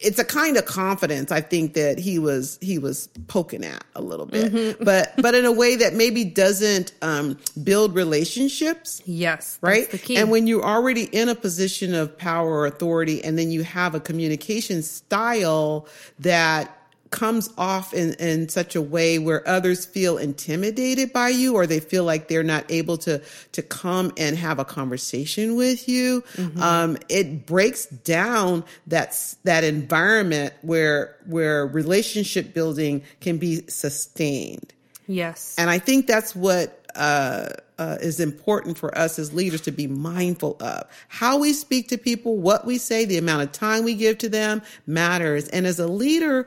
it's 0.00 0.18
a 0.18 0.24
kind 0.24 0.56
of 0.56 0.64
confidence 0.64 1.30
I 1.30 1.40
think 1.40 1.74
that 1.74 1.98
he 1.98 2.18
was 2.18 2.58
he 2.60 2.78
was 2.78 3.08
poking 3.28 3.64
at 3.64 3.84
a 3.94 4.02
little 4.02 4.26
bit, 4.26 4.52
mm-hmm. 4.52 4.84
but 4.84 5.12
but 5.18 5.34
in 5.34 5.44
a 5.44 5.52
way 5.52 5.76
that 5.76 5.94
maybe 5.94 6.24
doesn't 6.24 6.92
um, 7.02 7.38
build 7.62 7.94
relationships. 7.94 9.02
Yes, 9.04 9.58
right. 9.60 10.10
And 10.10 10.30
when 10.30 10.46
you're 10.46 10.64
already 10.64 11.04
in 11.04 11.28
a 11.28 11.34
position 11.34 11.94
of 11.94 12.16
power 12.16 12.50
or 12.50 12.66
authority, 12.66 13.22
and 13.22 13.38
then 13.38 13.50
you 13.50 13.62
have 13.62 13.94
a 13.94 14.00
communication 14.00 14.82
style 14.82 15.86
that 16.18 16.79
comes 17.10 17.50
off 17.58 17.92
in, 17.92 18.14
in 18.14 18.48
such 18.48 18.76
a 18.76 18.82
way 18.82 19.18
where 19.18 19.46
others 19.46 19.84
feel 19.84 20.16
intimidated 20.16 21.12
by 21.12 21.28
you 21.28 21.54
or 21.54 21.66
they 21.66 21.80
feel 21.80 22.04
like 22.04 22.28
they're 22.28 22.42
not 22.42 22.64
able 22.70 22.96
to 22.96 23.20
to 23.52 23.62
come 23.62 24.12
and 24.16 24.36
have 24.36 24.58
a 24.58 24.64
conversation 24.64 25.56
with 25.56 25.88
you 25.88 26.22
mm-hmm. 26.34 26.62
um, 26.62 26.96
it 27.08 27.46
breaks 27.46 27.86
down 27.86 28.64
that 28.86 29.16
that 29.44 29.64
environment 29.64 30.54
where 30.62 31.16
where 31.26 31.66
relationship 31.66 32.54
building 32.54 33.02
can 33.20 33.38
be 33.38 33.66
sustained 33.66 34.72
yes 35.08 35.54
and 35.58 35.68
i 35.68 35.78
think 35.78 36.06
that's 36.06 36.34
what 36.36 36.76
uh, 36.94 37.48
uh, 37.78 37.96
is 38.02 38.20
important 38.20 38.76
for 38.76 38.96
us 38.96 39.18
as 39.18 39.32
leaders 39.32 39.62
to 39.62 39.72
be 39.72 39.86
mindful 39.86 40.56
of. 40.60 40.86
How 41.08 41.38
we 41.38 41.52
speak 41.54 41.88
to 41.88 41.98
people, 41.98 42.36
what 42.36 42.66
we 42.66 42.76
say, 42.76 43.06
the 43.06 43.16
amount 43.16 43.42
of 43.42 43.52
time 43.52 43.84
we 43.84 43.94
give 43.94 44.18
to 44.18 44.28
them 44.28 44.60
matters. 44.86 45.48
And 45.48 45.66
as 45.66 45.78
a 45.78 45.88
leader, 45.88 46.46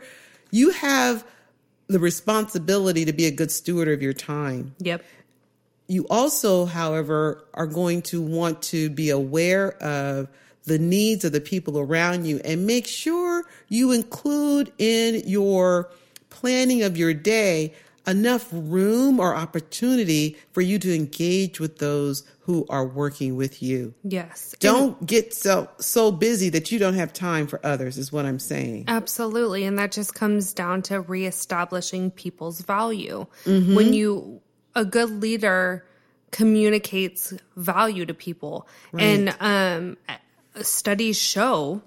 you 0.53 0.69
have 0.69 1.25
the 1.87 1.97
responsibility 1.97 3.05
to 3.05 3.11
be 3.11 3.25
a 3.25 3.31
good 3.31 3.49
steward 3.49 3.87
of 3.87 4.03
your 4.03 4.13
time. 4.13 4.75
Yep. 4.77 5.03
You 5.87 6.05
also, 6.11 6.65
however, 6.65 7.43
are 7.55 7.65
going 7.65 8.03
to 8.03 8.21
want 8.21 8.61
to 8.63 8.91
be 8.91 9.09
aware 9.09 9.71
of 9.81 10.29
the 10.65 10.77
needs 10.77 11.25
of 11.25 11.31
the 11.31 11.41
people 11.41 11.79
around 11.79 12.25
you 12.25 12.39
and 12.45 12.67
make 12.67 12.85
sure 12.85 13.43
you 13.67 13.91
include 13.91 14.71
in 14.77 15.23
your 15.27 15.89
planning 16.29 16.83
of 16.83 16.97
your 16.97 17.15
day 17.15 17.73
enough 18.05 18.47
room 18.51 19.19
or 19.19 19.35
opportunity 19.35 20.37
for 20.51 20.61
you 20.61 20.77
to 20.79 20.93
engage 20.93 21.59
with 21.59 21.77
those 21.77 22.23
who 22.41 22.65
are 22.69 22.85
working 22.85 23.35
with 23.35 23.63
you. 23.63 23.93
Yes. 24.03 24.53
Don't 24.59 24.99
and 24.99 25.07
get 25.07 25.33
so 25.33 25.69
so 25.79 26.11
busy 26.11 26.49
that 26.49 26.71
you 26.71 26.79
don't 26.79 26.95
have 26.95 27.13
time 27.13 27.47
for 27.47 27.65
others 27.65 27.97
is 27.97 28.11
what 28.11 28.25
I'm 28.25 28.39
saying. 28.39 28.85
Absolutely, 28.87 29.63
and 29.63 29.79
that 29.79 29.91
just 29.91 30.13
comes 30.13 30.53
down 30.53 30.81
to 30.83 30.99
reestablishing 30.99 32.11
people's 32.11 32.61
value. 32.61 33.25
Mm-hmm. 33.45 33.75
When 33.75 33.93
you 33.93 34.41
a 34.75 34.83
good 34.83 35.09
leader 35.09 35.85
communicates 36.31 37.31
value 37.55 38.05
to 38.07 38.13
people 38.13 38.67
right. 38.91 39.03
and 39.03 39.35
um 39.39 39.97
studies 40.61 41.17
show 41.17 41.81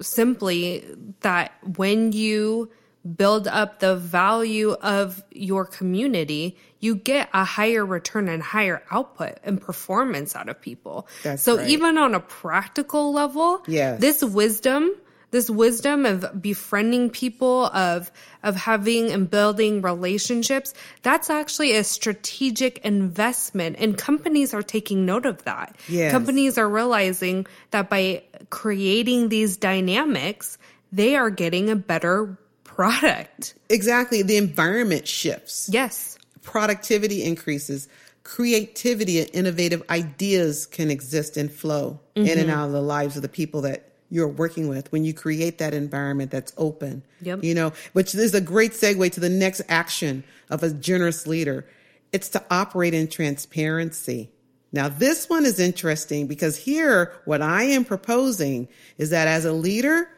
simply 0.00 0.84
that 1.20 1.52
when 1.76 2.12
you 2.12 2.70
build 3.14 3.46
up 3.46 3.78
the 3.78 3.96
value 3.96 4.72
of 4.72 5.22
your 5.30 5.64
community, 5.64 6.56
you 6.80 6.94
get 6.94 7.28
a 7.32 7.44
higher 7.44 7.84
return 7.84 8.28
and 8.28 8.42
higher 8.42 8.82
output 8.90 9.38
and 9.44 9.60
performance 9.60 10.34
out 10.34 10.48
of 10.48 10.60
people. 10.60 11.08
That's 11.22 11.42
so 11.42 11.56
right. 11.56 11.68
even 11.68 11.98
on 11.98 12.14
a 12.14 12.20
practical 12.20 13.12
level, 13.12 13.62
yes. 13.66 14.00
this 14.00 14.22
wisdom, 14.22 14.94
this 15.30 15.50
wisdom 15.50 16.06
of 16.06 16.40
befriending 16.40 17.10
people, 17.10 17.66
of 17.66 18.10
of 18.42 18.56
having 18.56 19.10
and 19.10 19.28
building 19.28 19.82
relationships, 19.82 20.74
that's 21.02 21.30
actually 21.30 21.76
a 21.76 21.84
strategic 21.84 22.78
investment. 22.78 23.76
And 23.78 23.98
companies 23.98 24.54
are 24.54 24.62
taking 24.62 25.04
note 25.04 25.26
of 25.26 25.42
that. 25.44 25.76
Yes. 25.88 26.12
Companies 26.12 26.58
are 26.58 26.68
realizing 26.68 27.46
that 27.72 27.90
by 27.90 28.22
creating 28.50 29.28
these 29.28 29.56
dynamics, 29.56 30.58
they 30.92 31.16
are 31.16 31.30
getting 31.30 31.70
a 31.70 31.76
better 31.76 32.38
product. 32.76 33.54
Exactly. 33.70 34.22
The 34.22 34.36
environment 34.36 35.08
shifts. 35.08 35.68
Yes. 35.72 36.18
Productivity 36.42 37.24
increases. 37.24 37.88
Creativity 38.22 39.20
and 39.20 39.30
innovative 39.32 39.82
ideas 39.88 40.66
can 40.66 40.90
exist 40.90 41.38
and 41.38 41.50
flow 41.50 41.98
mm-hmm. 42.14 42.28
in 42.28 42.38
and 42.38 42.48
mm-hmm. 42.48 42.58
out 42.58 42.66
of 42.66 42.72
the 42.72 42.82
lives 42.82 43.16
of 43.16 43.22
the 43.22 43.30
people 43.30 43.62
that 43.62 43.92
you're 44.10 44.28
working 44.28 44.68
with 44.68 44.92
when 44.92 45.04
you 45.04 45.14
create 45.14 45.58
that 45.58 45.72
environment 45.72 46.30
that's 46.30 46.52
open. 46.58 47.02
Yep. 47.22 47.42
You 47.42 47.54
know, 47.54 47.72
which 47.94 48.14
is 48.14 48.34
a 48.34 48.40
great 48.42 48.72
segue 48.72 49.10
to 49.12 49.20
the 49.20 49.30
next 49.30 49.62
action 49.68 50.22
of 50.50 50.62
a 50.62 50.70
generous 50.70 51.26
leader. 51.26 51.66
It's 52.12 52.28
to 52.30 52.44
operate 52.50 52.92
in 52.92 53.08
transparency. 53.08 54.30
Now, 54.70 54.88
this 54.88 55.30
one 55.30 55.46
is 55.46 55.58
interesting 55.58 56.26
because 56.26 56.56
here, 56.56 57.14
what 57.24 57.40
I 57.40 57.64
am 57.64 57.86
proposing 57.86 58.68
is 58.98 59.10
that 59.10 59.28
as 59.28 59.46
a 59.46 59.52
leader, 59.52 60.08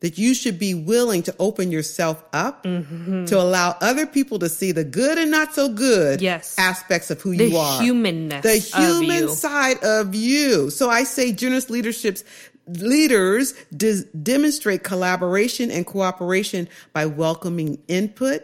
that 0.00 0.18
you 0.18 0.34
should 0.34 0.58
be 0.58 0.74
willing 0.74 1.22
to 1.22 1.34
open 1.38 1.70
yourself 1.70 2.24
up 2.32 2.64
mm-hmm. 2.64 3.26
to 3.26 3.38
allow 3.38 3.76
other 3.80 4.06
people 4.06 4.38
to 4.38 4.48
see 4.48 4.72
the 4.72 4.84
good 4.84 5.18
and 5.18 5.30
not 5.30 5.54
so 5.54 5.68
good 5.68 6.20
yes. 6.20 6.58
aspects 6.58 7.10
of 7.10 7.20
who 7.20 7.36
the 7.36 7.48
you 7.48 7.56
are. 7.56 7.82
Humanness 7.82 8.42
the 8.42 8.56
human 8.56 9.24
of 9.24 9.30
side 9.30 9.82
of 9.84 10.14
you. 10.14 10.70
So 10.70 10.90
I 10.90 11.04
say 11.04 11.32
generous 11.32 11.70
leaderships 11.70 12.24
leaders 12.66 13.52
de- 13.76 14.04
demonstrate 14.22 14.84
collaboration 14.84 15.70
and 15.70 15.86
cooperation 15.86 16.68
by 16.92 17.06
welcoming 17.06 17.78
input 17.88 18.42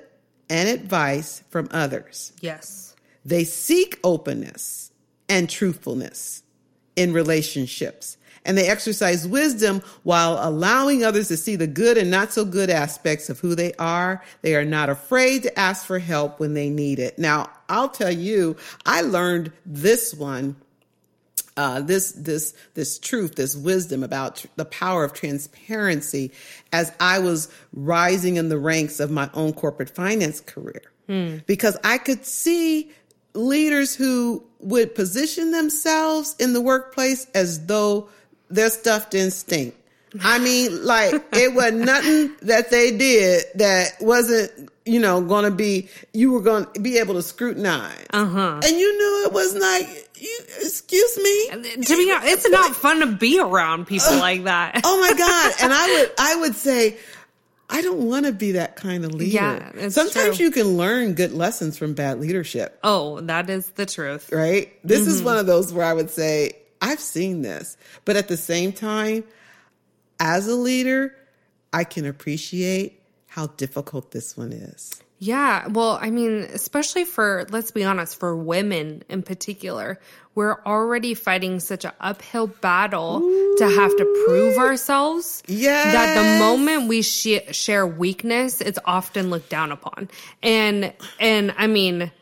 and 0.50 0.68
advice 0.68 1.42
from 1.48 1.68
others. 1.70 2.32
Yes. 2.40 2.94
They 3.24 3.44
seek 3.44 3.98
openness 4.04 4.92
and 5.28 5.48
truthfulness 5.48 6.42
in 6.94 7.12
relationships 7.12 8.16
and 8.46 8.56
they 8.56 8.68
exercise 8.68 9.26
wisdom 9.26 9.82
while 10.02 10.38
allowing 10.40 11.04
others 11.04 11.28
to 11.28 11.36
see 11.36 11.56
the 11.56 11.66
good 11.66 11.98
and 11.98 12.10
not 12.10 12.32
so 12.32 12.44
good 12.44 12.70
aspects 12.70 13.28
of 13.28 13.40
who 13.40 13.54
they 13.54 13.72
are. 13.74 14.22
They 14.42 14.54
are 14.54 14.64
not 14.64 14.88
afraid 14.88 15.42
to 15.42 15.58
ask 15.58 15.84
for 15.84 15.98
help 15.98 16.40
when 16.40 16.54
they 16.54 16.70
need 16.70 16.98
it. 16.98 17.18
Now, 17.18 17.50
I'll 17.68 17.88
tell 17.88 18.10
you, 18.10 18.56
I 18.84 19.02
learned 19.02 19.52
this 19.64 20.14
one 20.14 20.56
uh, 21.56 21.80
this 21.80 22.12
this 22.12 22.54
this 22.74 22.98
truth, 22.98 23.36
this 23.36 23.56
wisdom 23.56 24.02
about 24.02 24.36
tr- 24.36 24.46
the 24.56 24.64
power 24.66 25.04
of 25.04 25.14
transparency 25.14 26.30
as 26.72 26.92
I 27.00 27.18
was 27.18 27.50
rising 27.72 28.36
in 28.36 28.50
the 28.50 28.58
ranks 28.58 29.00
of 29.00 29.10
my 29.10 29.30
own 29.32 29.54
corporate 29.54 29.88
finance 29.88 30.40
career, 30.40 30.82
hmm. 31.06 31.38
because 31.46 31.78
I 31.82 31.96
could 31.96 32.26
see 32.26 32.92
leaders 33.32 33.94
who 33.94 34.44
would 34.60 34.94
position 34.94 35.50
themselves 35.50 36.36
in 36.38 36.52
the 36.52 36.60
workplace 36.60 37.26
as 37.34 37.66
though 37.66 38.08
their 38.48 38.70
stuff 38.70 39.10
didn't 39.10 39.32
stink. 39.32 39.74
I 40.22 40.38
mean, 40.38 40.84
like 40.84 41.14
it 41.32 41.54
was 41.54 41.72
nothing 41.72 42.34
that 42.42 42.70
they 42.70 42.96
did 42.96 43.44
that 43.56 43.96
wasn't, 44.00 44.70
you 44.84 45.00
know, 45.00 45.20
going 45.20 45.44
to 45.44 45.50
be, 45.50 45.88
you 46.12 46.32
were 46.32 46.40
going 46.40 46.66
to 46.74 46.80
be 46.80 46.98
able 46.98 47.14
to 47.14 47.22
scrutinize. 47.22 48.06
Uh-huh. 48.10 48.60
And 48.62 48.78
you 48.78 48.98
knew 48.98 49.26
it 49.26 49.32
was 49.32 49.54
like, 49.54 50.08
you, 50.16 50.38
excuse 50.60 51.18
me. 51.18 51.82
To 51.84 51.96
be 51.96 52.10
honest, 52.12 52.32
it's 52.32 52.48
not 52.48 52.74
fun 52.74 53.00
to 53.00 53.06
be 53.06 53.40
around 53.40 53.86
people 53.86 54.14
uh, 54.14 54.20
like 54.20 54.44
that. 54.44 54.80
oh 54.84 55.00
my 55.00 55.12
God. 55.18 55.54
And 55.62 55.72
I 55.72 55.86
would, 55.86 56.12
I 56.18 56.36
would 56.36 56.54
say, 56.54 56.96
I 57.68 57.82
don't 57.82 58.06
want 58.06 58.26
to 58.26 58.32
be 58.32 58.52
that 58.52 58.76
kind 58.76 59.04
of 59.04 59.12
leader. 59.12 59.32
Yeah, 59.74 59.88
Sometimes 59.88 60.36
true. 60.36 60.46
you 60.46 60.52
can 60.52 60.76
learn 60.76 61.14
good 61.14 61.32
lessons 61.32 61.76
from 61.76 61.94
bad 61.94 62.20
leadership. 62.20 62.78
Oh, 62.84 63.20
that 63.22 63.50
is 63.50 63.68
the 63.70 63.86
truth. 63.86 64.30
Right? 64.32 64.72
This 64.84 65.00
mm-hmm. 65.00 65.10
is 65.10 65.22
one 65.22 65.36
of 65.36 65.46
those 65.46 65.72
where 65.72 65.84
I 65.84 65.92
would 65.92 66.10
say, 66.10 66.52
I've 66.80 67.00
seen 67.00 67.42
this. 67.42 67.76
But 68.04 68.16
at 68.16 68.28
the 68.28 68.36
same 68.36 68.72
time, 68.72 69.24
as 70.20 70.48
a 70.48 70.54
leader, 70.54 71.14
I 71.72 71.84
can 71.84 72.06
appreciate 72.06 73.02
how 73.26 73.48
difficult 73.48 74.12
this 74.12 74.36
one 74.36 74.52
is. 74.52 75.00
Yeah. 75.18 75.68
Well, 75.68 75.98
I 76.00 76.10
mean, 76.10 76.42
especially 76.52 77.04
for, 77.04 77.46
let's 77.50 77.70
be 77.70 77.84
honest, 77.84 78.18
for 78.18 78.36
women 78.36 79.02
in 79.08 79.22
particular, 79.22 79.98
we're 80.34 80.62
already 80.64 81.14
fighting 81.14 81.60
such 81.60 81.86
an 81.86 81.92
uphill 82.00 82.48
battle 82.48 83.22
Ooh. 83.22 83.56
to 83.56 83.66
have 83.66 83.96
to 83.96 84.24
prove 84.26 84.58
ourselves. 84.58 85.42
Yeah. 85.46 85.92
That 85.92 86.14
the 86.14 86.38
moment 86.38 86.88
we 86.88 87.00
sh- 87.00 87.40
share 87.52 87.86
weakness, 87.86 88.60
it's 88.60 88.78
often 88.84 89.30
looked 89.30 89.48
down 89.48 89.72
upon. 89.72 90.10
And, 90.42 90.92
and 91.18 91.54
I 91.56 91.66
mean, 91.66 92.12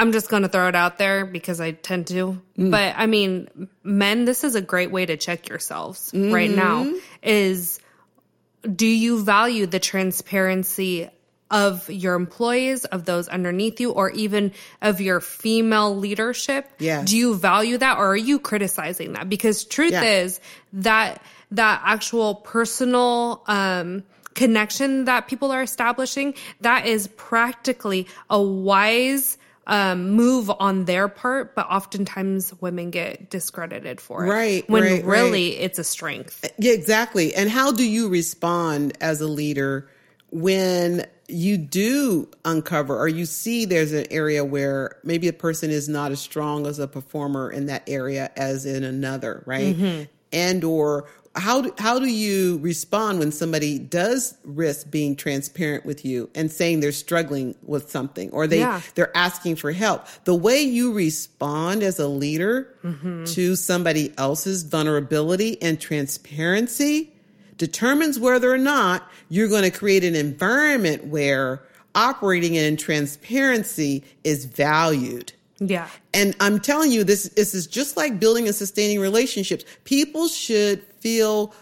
I'm 0.00 0.12
just 0.12 0.30
going 0.30 0.44
to 0.44 0.48
throw 0.48 0.66
it 0.68 0.74
out 0.74 0.96
there 0.96 1.26
because 1.26 1.60
I 1.60 1.72
tend 1.72 2.06
to. 2.06 2.40
Mm. 2.56 2.70
But 2.70 2.94
I 2.96 3.04
mean, 3.04 3.68
men, 3.82 4.24
this 4.24 4.44
is 4.44 4.54
a 4.54 4.62
great 4.62 4.90
way 4.90 5.04
to 5.04 5.18
check 5.18 5.50
yourselves 5.50 6.10
mm-hmm. 6.12 6.32
right 6.32 6.50
now 6.50 6.90
is 7.22 7.78
do 8.62 8.86
you 8.86 9.22
value 9.22 9.66
the 9.66 9.78
transparency 9.78 11.10
of 11.50 11.90
your 11.90 12.14
employees, 12.14 12.86
of 12.86 13.04
those 13.04 13.28
underneath 13.28 13.78
you, 13.78 13.90
or 13.90 14.10
even 14.12 14.52
of 14.80 15.02
your 15.02 15.20
female 15.20 15.94
leadership? 15.94 16.66
Yeah. 16.78 17.02
Do 17.04 17.14
you 17.14 17.34
value 17.34 17.76
that 17.76 17.98
or 17.98 18.12
are 18.12 18.16
you 18.16 18.38
criticizing 18.38 19.12
that? 19.12 19.28
Because 19.28 19.64
truth 19.66 19.92
yeah. 19.92 20.02
is 20.02 20.40
that 20.72 21.22
that 21.50 21.82
actual 21.84 22.36
personal 22.36 23.42
um, 23.46 24.04
connection 24.32 25.04
that 25.04 25.28
people 25.28 25.52
are 25.52 25.62
establishing, 25.62 26.36
that 26.62 26.86
is 26.86 27.06
practically 27.08 28.06
a 28.30 28.40
wise 28.40 29.36
um, 29.70 30.10
move 30.10 30.50
on 30.50 30.84
their 30.84 31.06
part, 31.06 31.54
but 31.54 31.64
oftentimes 31.70 32.52
women 32.60 32.90
get 32.90 33.30
discredited 33.30 34.00
for 34.00 34.26
it. 34.26 34.28
Right. 34.28 34.68
When 34.68 34.82
right, 34.82 35.04
really 35.04 35.50
right. 35.50 35.60
it's 35.60 35.78
a 35.78 35.84
strength. 35.84 36.52
Yeah, 36.58 36.72
exactly. 36.72 37.34
And 37.34 37.48
how 37.48 37.70
do 37.70 37.88
you 37.88 38.08
respond 38.08 38.98
as 39.00 39.20
a 39.20 39.28
leader 39.28 39.88
when 40.32 41.06
you 41.28 41.56
do 41.56 42.28
uncover 42.44 42.98
or 42.98 43.06
you 43.06 43.24
see 43.24 43.64
there's 43.64 43.92
an 43.92 44.06
area 44.10 44.44
where 44.44 44.96
maybe 45.04 45.28
a 45.28 45.32
person 45.32 45.70
is 45.70 45.88
not 45.88 46.10
as 46.10 46.18
strong 46.18 46.66
as 46.66 46.80
a 46.80 46.88
performer 46.88 47.48
in 47.48 47.66
that 47.66 47.84
area 47.88 48.32
as 48.36 48.66
in 48.66 48.82
another, 48.82 49.44
right? 49.46 49.76
Mm-hmm. 49.76 50.02
And 50.32 50.64
or 50.64 51.08
how 51.40 51.62
do, 51.62 51.74
how 51.78 51.98
do 51.98 52.06
you 52.06 52.58
respond 52.58 53.18
when 53.18 53.32
somebody 53.32 53.78
does 53.78 54.36
risk 54.44 54.90
being 54.90 55.16
transparent 55.16 55.84
with 55.84 56.04
you 56.04 56.30
and 56.34 56.50
saying 56.50 56.80
they're 56.80 56.92
struggling 56.92 57.54
with 57.62 57.90
something 57.90 58.30
or 58.30 58.46
they 58.46 58.60
yeah. 58.60 58.80
they're 58.94 59.16
asking 59.16 59.56
for 59.56 59.72
help 59.72 60.06
the 60.24 60.34
way 60.34 60.60
you 60.60 60.92
respond 60.92 61.82
as 61.82 61.98
a 61.98 62.06
leader 62.06 62.74
mm-hmm. 62.84 63.24
to 63.24 63.56
somebody 63.56 64.12
else's 64.18 64.62
vulnerability 64.62 65.60
and 65.62 65.80
transparency 65.80 67.12
determines 67.60 68.18
whether 68.18 68.52
or 68.52 68.58
not 68.58 69.10
you're 69.28 69.48
going 69.48 69.62
to 69.62 69.70
create 69.70 70.04
an 70.04 70.14
environment 70.14 71.04
where 71.04 71.62
operating 71.94 72.54
in 72.54 72.76
transparency 72.76 74.02
is 74.24 74.44
valued. 74.46 75.32
Yeah. 75.60 75.88
And 76.14 76.34
I'm 76.40 76.58
telling 76.58 76.90
you, 76.90 77.04
this, 77.04 77.28
this 77.30 77.54
is 77.54 77.66
just 77.66 77.96
like 77.96 78.18
building 78.18 78.46
and 78.46 78.54
sustaining 78.54 78.98
relationships. 78.98 79.64
People 79.84 80.26
should 80.26 80.82
feel 81.00 81.54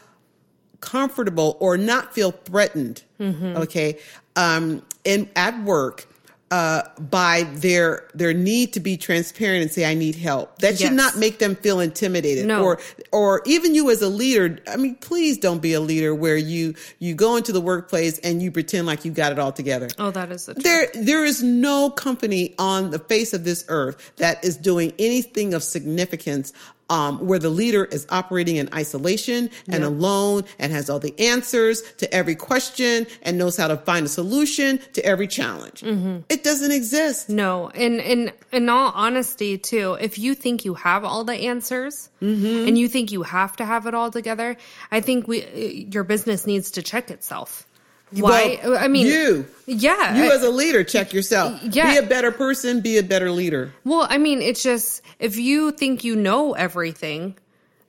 comfortable 0.80 1.56
or 1.60 1.76
not 1.76 2.14
feel 2.14 2.30
threatened. 2.30 3.02
Mm-hmm. 3.20 3.56
Okay. 3.58 3.98
Um, 4.36 4.82
and 5.04 5.28
at 5.34 5.60
work, 5.64 6.08
uh, 6.50 6.82
by 6.98 7.42
their 7.54 8.04
their 8.14 8.32
need 8.32 8.72
to 8.72 8.80
be 8.80 8.96
transparent 8.96 9.62
and 9.62 9.70
say 9.70 9.84
I 9.84 9.94
need 9.94 10.14
help. 10.14 10.58
That 10.58 10.78
should 10.78 10.92
not 10.92 11.16
make 11.16 11.38
them 11.38 11.56
feel 11.56 11.80
intimidated. 11.80 12.46
No. 12.46 12.64
Or 12.64 12.80
or 13.12 13.42
even 13.44 13.74
you 13.74 13.90
as 13.90 14.00
a 14.02 14.08
leader. 14.08 14.58
I 14.66 14.76
mean, 14.76 14.94
please 14.96 15.38
don't 15.38 15.60
be 15.60 15.74
a 15.74 15.80
leader 15.80 16.14
where 16.14 16.36
you 16.36 16.74
you 16.98 17.14
go 17.14 17.36
into 17.36 17.52
the 17.52 17.60
workplace 17.60 18.18
and 18.20 18.40
you 18.40 18.50
pretend 18.50 18.86
like 18.86 19.04
you 19.04 19.10
got 19.12 19.32
it 19.32 19.38
all 19.38 19.52
together. 19.52 19.88
Oh, 19.98 20.10
that 20.10 20.30
is 20.32 20.46
the 20.46 20.54
truth. 20.54 20.64
there. 20.64 20.88
There 20.94 21.24
is 21.24 21.42
no 21.42 21.90
company 21.90 22.54
on 22.58 22.90
the 22.90 22.98
face 22.98 23.34
of 23.34 23.44
this 23.44 23.64
earth 23.68 24.12
that 24.16 24.42
is 24.42 24.56
doing 24.56 24.92
anything 24.98 25.52
of 25.54 25.62
significance 25.62 26.52
um, 26.90 27.26
where 27.26 27.38
the 27.38 27.50
leader 27.50 27.84
is 27.84 28.06
operating 28.10 28.56
in 28.56 28.68
isolation 28.74 29.50
and 29.68 29.82
yep. 29.82 29.90
alone 29.90 30.44
and 30.58 30.72
has 30.72 30.88
all 30.88 30.98
the 30.98 31.18
answers 31.18 31.82
to 31.98 32.12
every 32.12 32.34
question 32.34 33.06
and 33.22 33.38
knows 33.38 33.56
how 33.56 33.68
to 33.68 33.76
find 33.76 34.06
a 34.06 34.08
solution 34.08 34.78
to 34.94 35.04
every 35.04 35.28
challenge. 35.28 35.82
Mm-hmm. 35.82 36.20
It 36.28 36.42
doesn't 36.42 36.72
exist. 36.72 37.28
No, 37.28 37.68
and 37.68 38.00
in 38.00 38.32
in 38.52 38.68
all 38.68 38.92
honesty, 38.94 39.58
too, 39.58 39.96
if 40.00 40.18
you 40.18 40.34
think 40.34 40.64
you 40.64 40.74
have 40.74 41.04
all 41.04 41.24
the 41.24 41.34
answers 41.34 42.08
mm-hmm. 42.22 42.68
and 42.68 42.78
you 42.78 42.88
think 42.88 43.12
you 43.12 43.22
have 43.22 43.56
to 43.56 43.64
have 43.64 43.86
it 43.86 43.94
all 43.94 44.10
together, 44.10 44.56
I 44.90 45.00
think 45.00 45.28
we 45.28 45.86
your 45.92 46.04
business 46.04 46.46
needs 46.46 46.72
to 46.72 46.82
check 46.82 47.10
itself. 47.10 47.66
Why? 48.12 48.60
Well, 48.62 48.76
I 48.76 48.88
mean, 48.88 49.06
you. 49.06 49.46
Yeah. 49.66 50.16
You 50.16 50.32
as 50.32 50.42
a 50.42 50.50
leader, 50.50 50.84
check 50.84 51.12
yourself. 51.12 51.60
Yeah. 51.62 51.92
Be 51.92 52.06
a 52.06 52.08
better 52.08 52.32
person, 52.32 52.80
be 52.80 52.98
a 52.98 53.02
better 53.02 53.30
leader. 53.30 53.72
Well, 53.84 54.06
I 54.08 54.18
mean, 54.18 54.40
it's 54.40 54.62
just 54.62 55.02
if 55.18 55.36
you 55.36 55.72
think 55.72 56.04
you 56.04 56.16
know 56.16 56.54
everything, 56.54 57.36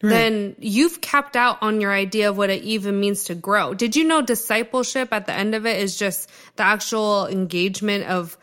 right. 0.02 0.10
then 0.10 0.56
you've 0.60 1.02
capped 1.02 1.36
out 1.36 1.60
on 1.62 1.80
your 1.80 1.94
idea 1.94 2.30
of 2.30 2.38
what 2.38 2.50
it 2.50 2.64
even 2.64 3.00
means 3.00 3.26
to 3.26 3.36
grow. 3.36 3.74
Did 3.74 3.96
you 3.96 4.04
know 4.04 4.22
discipleship 4.22 5.10
at 5.12 5.26
the 5.26 5.34
end 5.34 5.56
of 5.56 5.66
it 5.66 5.82
is 5.82 5.98
just 5.98 6.30
the 6.58 6.64
actual 6.64 7.28
engagement 7.28 8.06
of 8.06 8.38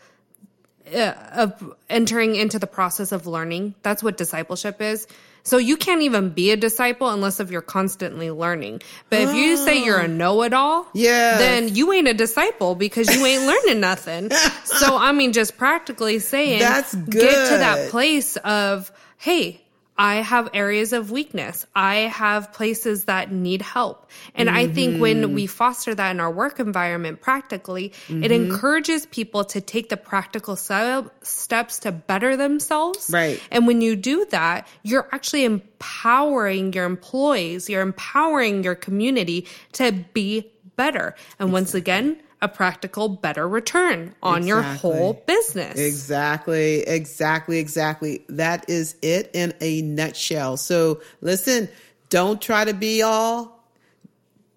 uh, 0.93 1.13
of 1.33 1.75
entering 1.89 2.35
into 2.35 2.59
the 2.59 2.67
process 2.67 3.11
of 3.11 3.27
learning? 3.27 3.75
That's 3.83 4.01
what 4.01 4.17
discipleship 4.17 4.81
is. 4.81 5.07
So 5.47 5.57
you 5.57 5.77
can't 5.77 6.01
even 6.01 6.29
be 6.29 6.51
a 6.51 6.57
disciple 6.57 7.09
unless 7.09 7.39
if 7.39 7.51
you're 7.51 7.61
constantly 7.61 8.31
learning. 8.31 8.81
But 9.09 9.21
if 9.21 9.33
you 9.33 9.55
say 9.55 9.83
you're 9.83 9.99
a 9.99 10.03
ah. 10.03 10.07
know-it-all, 10.07 10.87
yeah, 10.93 11.37
then 11.37 11.73
you 11.73 11.93
ain't 11.93 12.07
a 12.07 12.13
disciple 12.13 12.75
because 12.75 13.15
you 13.15 13.25
ain't 13.25 13.43
learning 13.43 13.79
nothing. 13.79 14.31
So 14.77 14.95
I 14.95 15.11
mean, 15.11 15.33
just 15.33 15.57
practically 15.57 16.19
saying, 16.19 16.59
that's 16.59 16.93
good. 16.93 17.21
Get 17.21 17.49
to 17.51 17.57
that 17.57 17.89
place 17.89 18.35
of, 18.37 18.91
hey, 19.17 19.61
I 19.97 20.15
have 20.17 20.49
areas 20.53 20.93
of 20.93 21.09
weakness. 21.09 21.65
I 21.75 21.95
have 21.95 22.53
places 22.53 23.05
that 23.05 23.31
need 23.31 23.63
help. 23.63 24.09
And 24.35 24.47
mm-hmm. 24.47 24.57
I 24.57 24.67
think 24.67 25.01
when 25.01 25.21
mm-hmm. 25.21 25.33
we 25.33 25.47
foster 25.47 25.95
that 25.95 26.11
in 26.11 26.19
our 26.19 26.31
work 26.31 26.59
environment 26.59 27.19
practically, 27.19 27.89
mm-hmm. 28.07 28.23
it 28.23 28.31
encourages 28.31 29.07
people 29.07 29.43
to 29.45 29.61
take 29.61 29.89
the 29.89 29.97
practical 29.97 30.55
steps 30.55 31.79
to 31.79 31.91
better 31.91 32.37
themselves. 32.37 33.09
Right. 33.11 33.41
And 33.49 33.65
when 33.65 33.81
you 33.81 33.95
do 33.95 34.25
that, 34.29 34.67
you're 34.83 35.07
actually 35.11 35.45
empowering 35.45 36.73
your 36.73 36.85
employees, 36.85 37.69
you're 37.69 37.81
empowering 37.81 38.63
your 38.63 38.75
community 38.75 39.47
to 39.73 39.91
be 40.13 40.51
better. 40.75 41.15
And 41.39 41.51
once 41.51 41.73
again, 41.73 42.21
a 42.41 42.47
practical, 42.47 43.09
better 43.09 43.47
return 43.47 44.13
on 44.21 44.43
exactly. 44.43 44.47
your 44.47 44.61
whole 44.61 45.13
business. 45.25 45.79
Exactly, 45.79 46.81
exactly, 46.81 47.57
exactly. 47.59 48.23
That 48.29 48.69
is 48.69 48.95
it 49.01 49.31
in 49.33 49.53
a 49.59 49.81
nutshell. 49.81 50.57
So 50.57 51.01
listen, 51.21 51.69
don't 52.09 52.41
try 52.41 52.65
to 52.65 52.73
be 52.73 53.01
all, 53.01 53.63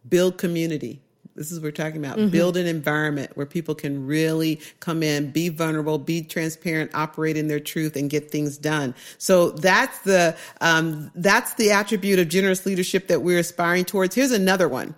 build 0.09 0.39
community. 0.39 1.01
This 1.37 1.51
is 1.53 1.59
what 1.59 1.65
we're 1.65 1.71
talking 1.71 2.05
about. 2.05 2.19
Mm-hmm. 2.19 2.29
Build 2.29 2.57
an 2.59 2.67
environment 2.67 3.31
where 3.35 3.47
people 3.47 3.75
can 3.75 4.07
really 4.07 4.61
come 4.81 5.03
in, 5.03 5.31
be 5.31 5.49
vulnerable, 5.49 5.97
be 5.97 6.23
transparent, 6.23 6.91
operate 6.93 7.37
in 7.37 7.49
their 7.49 7.61
truth, 7.61 7.97
and 7.97 8.11
get 8.11 8.31
things 8.31 8.59
done. 8.59 8.95
So 9.17 9.51
that's 9.51 10.01
the 10.01 10.37
um, 10.61 11.11
that's 11.15 11.55
the 11.55 11.71
attribute 11.71 12.19
of 12.19 12.29
generous 12.29 12.67
leadership 12.67 13.07
that 13.09 13.23
we're 13.23 13.39
aspiring 13.39 13.87
towards. 13.87 14.15
Here's 14.15 14.33
another 14.33 14.69
one 14.69 14.95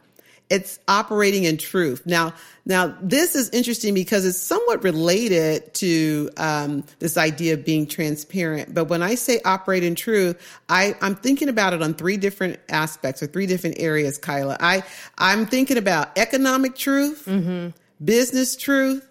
it's 0.52 0.78
operating 0.86 1.44
in 1.44 1.56
truth. 1.56 2.02
Now, 2.04 2.34
now 2.66 2.94
this 3.00 3.34
is 3.34 3.48
interesting 3.50 3.94
because 3.94 4.26
it's 4.26 4.36
somewhat 4.36 4.84
related 4.84 5.72
to 5.76 6.28
um, 6.36 6.84
this 6.98 7.16
idea 7.16 7.54
of 7.54 7.64
being 7.64 7.86
transparent. 7.86 8.74
But 8.74 8.84
when 8.84 9.02
I 9.02 9.14
say 9.14 9.40
operate 9.46 9.82
in 9.82 9.94
truth, 9.94 10.60
I, 10.68 10.94
I'm 11.00 11.14
thinking 11.14 11.48
about 11.48 11.72
it 11.72 11.82
on 11.82 11.94
three 11.94 12.18
different 12.18 12.60
aspects 12.68 13.22
or 13.22 13.28
three 13.28 13.46
different 13.46 13.76
areas, 13.80 14.18
Kaila. 14.18 14.58
I 14.60 14.84
I'm 15.16 15.46
thinking 15.46 15.78
about 15.78 16.18
economic 16.18 16.76
truth, 16.76 17.24
mm-hmm. 17.26 17.70
business 18.04 18.54
truth, 18.54 19.08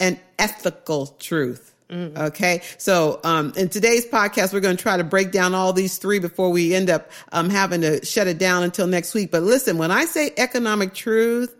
and 0.00 0.18
ethical 0.38 1.08
truth. 1.18 1.74
Mm-hmm. 1.90 2.16
Okay. 2.16 2.62
So, 2.78 3.20
um, 3.24 3.52
in 3.56 3.68
today's 3.68 4.06
podcast, 4.06 4.52
we're 4.52 4.60
going 4.60 4.76
to 4.76 4.82
try 4.82 4.96
to 4.96 5.04
break 5.04 5.32
down 5.32 5.54
all 5.54 5.72
these 5.72 5.98
three 5.98 6.20
before 6.20 6.50
we 6.50 6.74
end 6.74 6.88
up, 6.88 7.10
um, 7.32 7.50
having 7.50 7.80
to 7.80 8.04
shut 8.04 8.28
it 8.28 8.38
down 8.38 8.62
until 8.62 8.86
next 8.86 9.12
week. 9.12 9.30
But 9.30 9.42
listen, 9.42 9.76
when 9.76 9.90
I 9.90 10.04
say 10.04 10.32
economic 10.36 10.94
truth, 10.94 11.54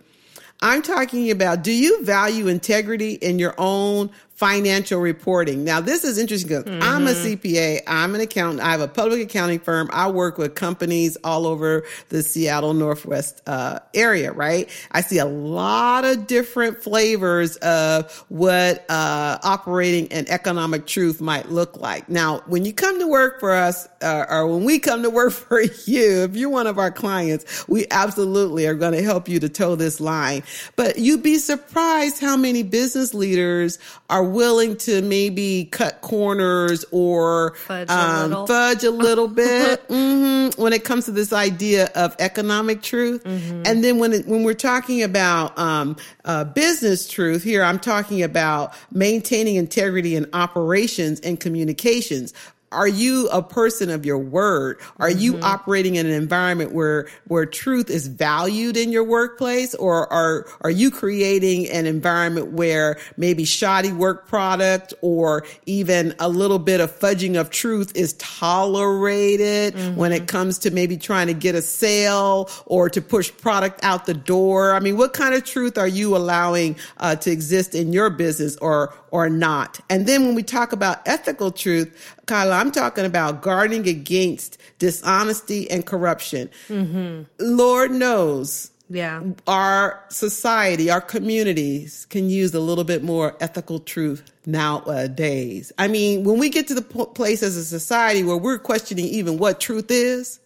I'm 0.62 0.83
talking 0.83 1.31
about 1.31 1.62
do 1.62 1.73
you 1.73 2.05
value 2.05 2.47
integrity 2.47 3.14
in 3.14 3.38
your 3.38 3.55
own 3.59 4.11
financial 4.40 4.98
reporting. 4.98 5.64
Now, 5.64 5.83
this 5.83 6.03
is 6.03 6.16
interesting 6.16 6.48
because 6.48 6.64
mm-hmm. 6.64 6.83
I'm 6.83 7.07
a 7.07 7.11
mm-hmm. 7.11 7.35
CPA, 7.35 7.83
I'm 7.87 8.14
an 8.14 8.22
accountant, 8.22 8.62
I 8.62 8.70
have 8.70 8.81
a 8.81 8.88
public 8.88 9.20
accounting 9.20 9.61
firm. 9.61 9.90
I 9.92 10.11
work 10.11 10.38
with 10.38 10.55
companies 10.55 11.18
all 11.22 11.46
over 11.46 11.85
the 12.09 12.22
Seattle 12.22 12.72
Northwest 12.72 13.42
uh, 13.46 13.81
area, 13.92 14.33
right? 14.33 14.70
I 14.92 15.03
see 15.03 15.18
a 15.18 15.26
lot 15.26 16.07
of 16.07 16.26
different 16.26 16.83
flavors 16.83 17.57
of 17.57 18.11
what 18.31 18.87
uh, 18.88 19.38
operating 19.42 20.11
and 20.11 20.26
economic 20.31 20.87
truth 20.87 21.20
might 21.20 21.50
look 21.50 21.76
like. 21.76 22.09
Now, 22.09 22.42
when 22.46 22.64
you 22.64 22.72
come 22.72 22.98
to 22.98 23.07
work 23.07 23.40
for 23.40 23.55
us, 23.55 23.87
uh, 24.00 24.24
or 24.31 24.46
when 24.46 24.64
we 24.64 24.79
come 24.79 25.03
to 25.03 25.11
work 25.11 25.33
for 25.35 25.61
you, 25.61 26.22
if 26.22 26.35
you're 26.35 26.48
one 26.48 26.66
of 26.66 26.79
our 26.79 26.90
clients, 26.90 27.68
we 27.68 27.85
absolutely 27.90 28.66
are 28.66 28.74
going 28.74 28.94
to 28.94 29.03
help 29.03 29.29
you 29.29 29.38
to 29.40 29.50
toe 29.50 29.74
this 29.74 30.00
line. 30.00 30.44
But 30.76 30.98
you'd 30.98 31.22
be 31.22 31.37
surprised 31.37 32.22
how 32.22 32.38
many 32.38 32.62
business 32.62 33.12
leaders 33.12 33.79
are 34.09 34.30
willing 34.31 34.77
to 34.79 35.03
maybe 35.03 35.66
cut 35.71 36.01
corners 36.01 36.85
or 36.90 37.55
fudge 37.66 37.88
a 37.88 37.93
um, 37.93 38.31
little, 38.31 38.47
fudge 38.47 38.85
a 38.85 38.90
little 38.90 39.29
bit 39.40 39.87
mm-hmm, 39.88 40.61
when 40.61 40.73
it 40.73 40.85
comes 40.85 41.07
to 41.07 41.12
this 41.12 41.33
idea 41.33 41.90
of 41.95 42.16
economic 42.19 42.83
truth. 42.83 43.25
Mm-hmm. 43.25 43.62
And 43.66 43.85
then 43.85 43.99
when 43.99 44.12
it, 44.12 44.27
when 44.27 44.45
we're 44.45 44.55
talking 44.55 45.03
about 45.03 45.59
um, 45.59 45.97
uh, 46.25 46.45
business 46.45 47.09
truth, 47.09 47.43
here 47.43 47.62
I'm 47.62 47.79
talking 47.79 48.23
about 48.23 48.75
maintaining 48.93 49.57
integrity 49.57 50.16
in 50.16 50.27
operations 50.33 51.21
and 51.21 51.38
communications 51.38 52.35
are 52.72 52.88
you 52.88 53.28
a 53.28 53.42
person 53.42 53.90
of 53.90 54.06
your 54.06 54.18
word? 54.18 54.78
Are 54.98 55.09
mm-hmm. 55.09 55.18
you 55.18 55.40
operating 55.40 55.96
in 55.96 56.06
an 56.06 56.12
environment 56.12 56.72
where 56.72 57.09
where 57.26 57.44
truth 57.44 57.90
is 57.90 58.06
valued 58.06 58.76
in 58.76 58.92
your 58.92 59.02
workplace 59.02 59.74
or 59.74 60.11
are 60.12 60.46
are 60.61 60.70
you 60.70 60.90
creating 60.90 61.68
an 61.70 61.87
environment 61.87 62.52
where 62.52 62.98
maybe 63.16 63.44
shoddy 63.44 63.92
work 63.92 64.28
product 64.28 64.94
or 65.00 65.44
even 65.66 66.14
a 66.20 66.28
little 66.28 66.61
bit 66.61 66.80
of 66.80 66.96
fudging 66.96 67.40
of 67.40 67.50
truth 67.50 67.92
is 67.96 68.12
tolerated 68.14 69.74
mm-hmm. 69.74 69.96
when 69.96 70.12
it 70.12 70.28
comes 70.28 70.59
to 70.59 70.70
maybe 70.70 70.96
trying 70.96 71.26
to 71.26 71.35
get 71.35 71.56
a 71.56 71.62
sale 71.62 72.48
or 72.66 72.88
to 72.88 73.02
push 73.02 73.33
product 73.38 73.80
out 73.83 74.06
the 74.06 74.14
door? 74.14 74.74
I 74.74 74.80
mean, 74.80 74.96
what 74.96 75.12
kind 75.12 75.35
of 75.35 75.44
truth 75.44 75.76
are 75.76 75.88
you 75.88 76.16
allowing 76.16 76.76
uh, 76.98 77.16
to 77.16 77.30
exist 77.33 77.74
in 77.74 77.92
your 77.92 78.11
business 78.11 78.56
or 78.59 78.94
or 79.11 79.28
not? 79.28 79.80
And 79.90 80.06
then 80.06 80.24
when 80.24 80.37
we 80.37 80.44
talk 80.44 80.72
about 80.72 81.00
ethical 81.06 81.50
truth, 81.50 82.16
Kaila, 82.31 82.61
I'm 82.61 82.71
talking 82.71 83.05
about 83.05 83.43
guarding 83.43 83.88
against 83.88 84.57
dishonesty 84.79 85.69
and 85.69 85.85
corruption. 85.85 86.49
Mm-hmm. 86.69 87.23
Lord 87.40 87.90
knows. 87.90 88.71
Yeah. 88.88 89.23
Our 89.49 90.05
society, 90.11 90.90
our 90.90 91.01
communities 91.01 92.07
can 92.09 92.31
use 92.31 92.55
a 92.55 92.61
little 92.61 92.85
bit 92.85 93.03
more 93.03 93.37
ethical 93.40 93.81
truth 93.81 94.31
nowadays. 94.47 95.73
I 95.77 95.88
mean, 95.88 96.23
when 96.23 96.38
we 96.38 96.51
get 96.51 96.69
to 96.69 96.75
the 96.75 96.83
place 96.83 97.43
as 97.43 97.57
a 97.57 97.64
society 97.64 98.23
where 98.23 98.37
we're 98.37 98.59
questioning 98.59 99.07
even 99.07 99.38
what 99.38 99.59
truth 99.59 99.90
is, 99.90 100.38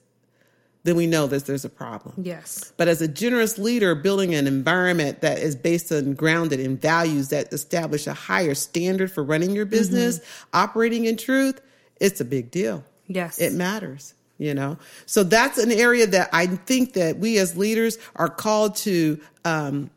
then 0.84 0.96
we 0.96 1.06
know 1.06 1.26
that 1.26 1.46
there's 1.46 1.64
a 1.64 1.70
problem. 1.70 2.14
Yes. 2.18 2.72
But 2.76 2.88
as 2.88 3.00
a 3.00 3.08
generous 3.08 3.58
leader, 3.58 3.94
building 3.94 4.34
an 4.34 4.46
environment 4.46 5.20
that 5.22 5.38
is 5.38 5.56
based 5.56 5.90
on 5.92 6.14
grounded 6.14 6.60
in 6.60 6.76
values 6.76 7.28
that 7.28 7.52
establish 7.52 8.06
a 8.06 8.14
higher 8.14 8.54
standard 8.54 9.10
for 9.10 9.22
running 9.22 9.50
your 9.50 9.66
business, 9.66 10.18
mm-hmm. 10.18 10.48
operating 10.54 11.06
in 11.06 11.16
truth, 11.16 11.60
it's 12.00 12.20
a 12.20 12.24
big 12.24 12.50
deal. 12.50 12.84
Yes. 13.06 13.40
It 13.40 13.52
matters, 13.52 14.14
you 14.38 14.54
know? 14.54 14.78
So 15.06 15.22
that's 15.24 15.58
an 15.58 15.70
area 15.70 16.06
that 16.06 16.30
I 16.32 16.46
think 16.46 16.94
that 16.94 17.18
we 17.18 17.38
as 17.38 17.56
leaders 17.56 17.98
are 18.16 18.28
called 18.28 18.76
to, 18.76 19.20
um, 19.44 19.90